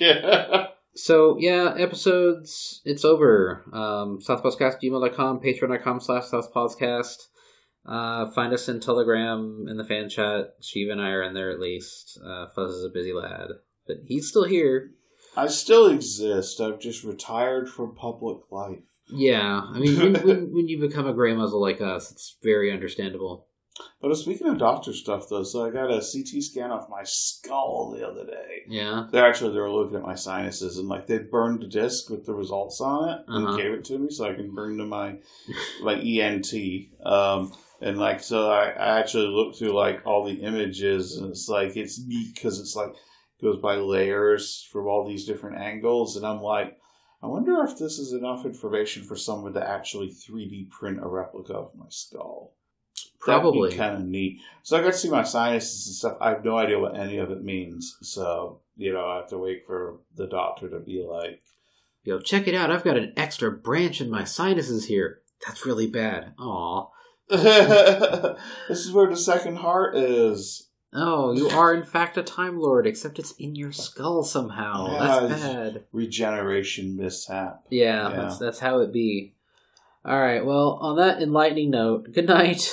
[0.00, 0.66] yeah.
[0.94, 3.64] So yeah, episodes it's over.
[3.72, 7.16] Um southpostcast@gmail.com, patreon.com slash southpostcast.
[7.86, 10.50] Uh find us in Telegram in the fan chat.
[10.60, 12.20] Steve and I are in there at least.
[12.22, 13.48] Uh Fuzz is a busy lad.
[13.86, 14.92] But he's still here.
[15.36, 16.60] I still exist.
[16.60, 18.84] I've just retired from public life.
[19.08, 19.62] Yeah.
[19.64, 23.46] I mean when, when when you become a gray muzzle like us, it's very understandable.
[24.02, 27.02] But uh, speaking of doctor stuff, though, so I got a CT scan off my
[27.04, 28.62] skull the other day.
[28.68, 29.06] Yeah.
[29.10, 32.26] They're actually they were looking at my sinuses and like they burned a disc with
[32.26, 33.56] the results on it and Uh-huh.
[33.56, 35.16] gave it to me so I can bring to my
[35.82, 36.52] my ENT.
[37.04, 41.48] Um, and like so I, I actually looked through like all the images and it's
[41.48, 42.92] like it's neat because it's like
[43.42, 46.78] goes by layers from all these different angles and I'm like
[47.22, 51.54] I wonder if this is enough information for someone to actually 3D print a replica
[51.54, 52.54] of my skull.
[53.20, 53.72] Probably.
[53.76, 54.40] kind of neat.
[54.64, 56.16] So I got to see my sinuses and stuff.
[56.20, 57.96] I have no idea what any of it means.
[58.02, 61.42] So you know, I have to wait for the doctor to be like,
[62.02, 62.72] Yo, check it out.
[62.72, 65.20] I've got an extra branch in my sinuses here.
[65.46, 66.34] That's really bad.
[66.38, 66.88] Aw.
[67.28, 68.38] "This
[68.68, 73.18] is where the second heart is." Oh, you are in fact a Time Lord, except
[73.18, 74.92] it's in your skull somehow.
[74.92, 75.84] Yeah, That's bad.
[75.92, 77.64] Regeneration mishap.
[77.70, 78.16] Yeah, Yeah.
[78.16, 79.34] that's that's how it be.
[80.04, 80.44] All right.
[80.44, 82.70] Well, on that enlightening note, good night.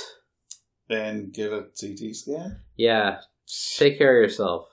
[0.89, 2.61] and get a CT scan.
[2.75, 3.21] Yeah,
[3.77, 4.67] take care of yourself.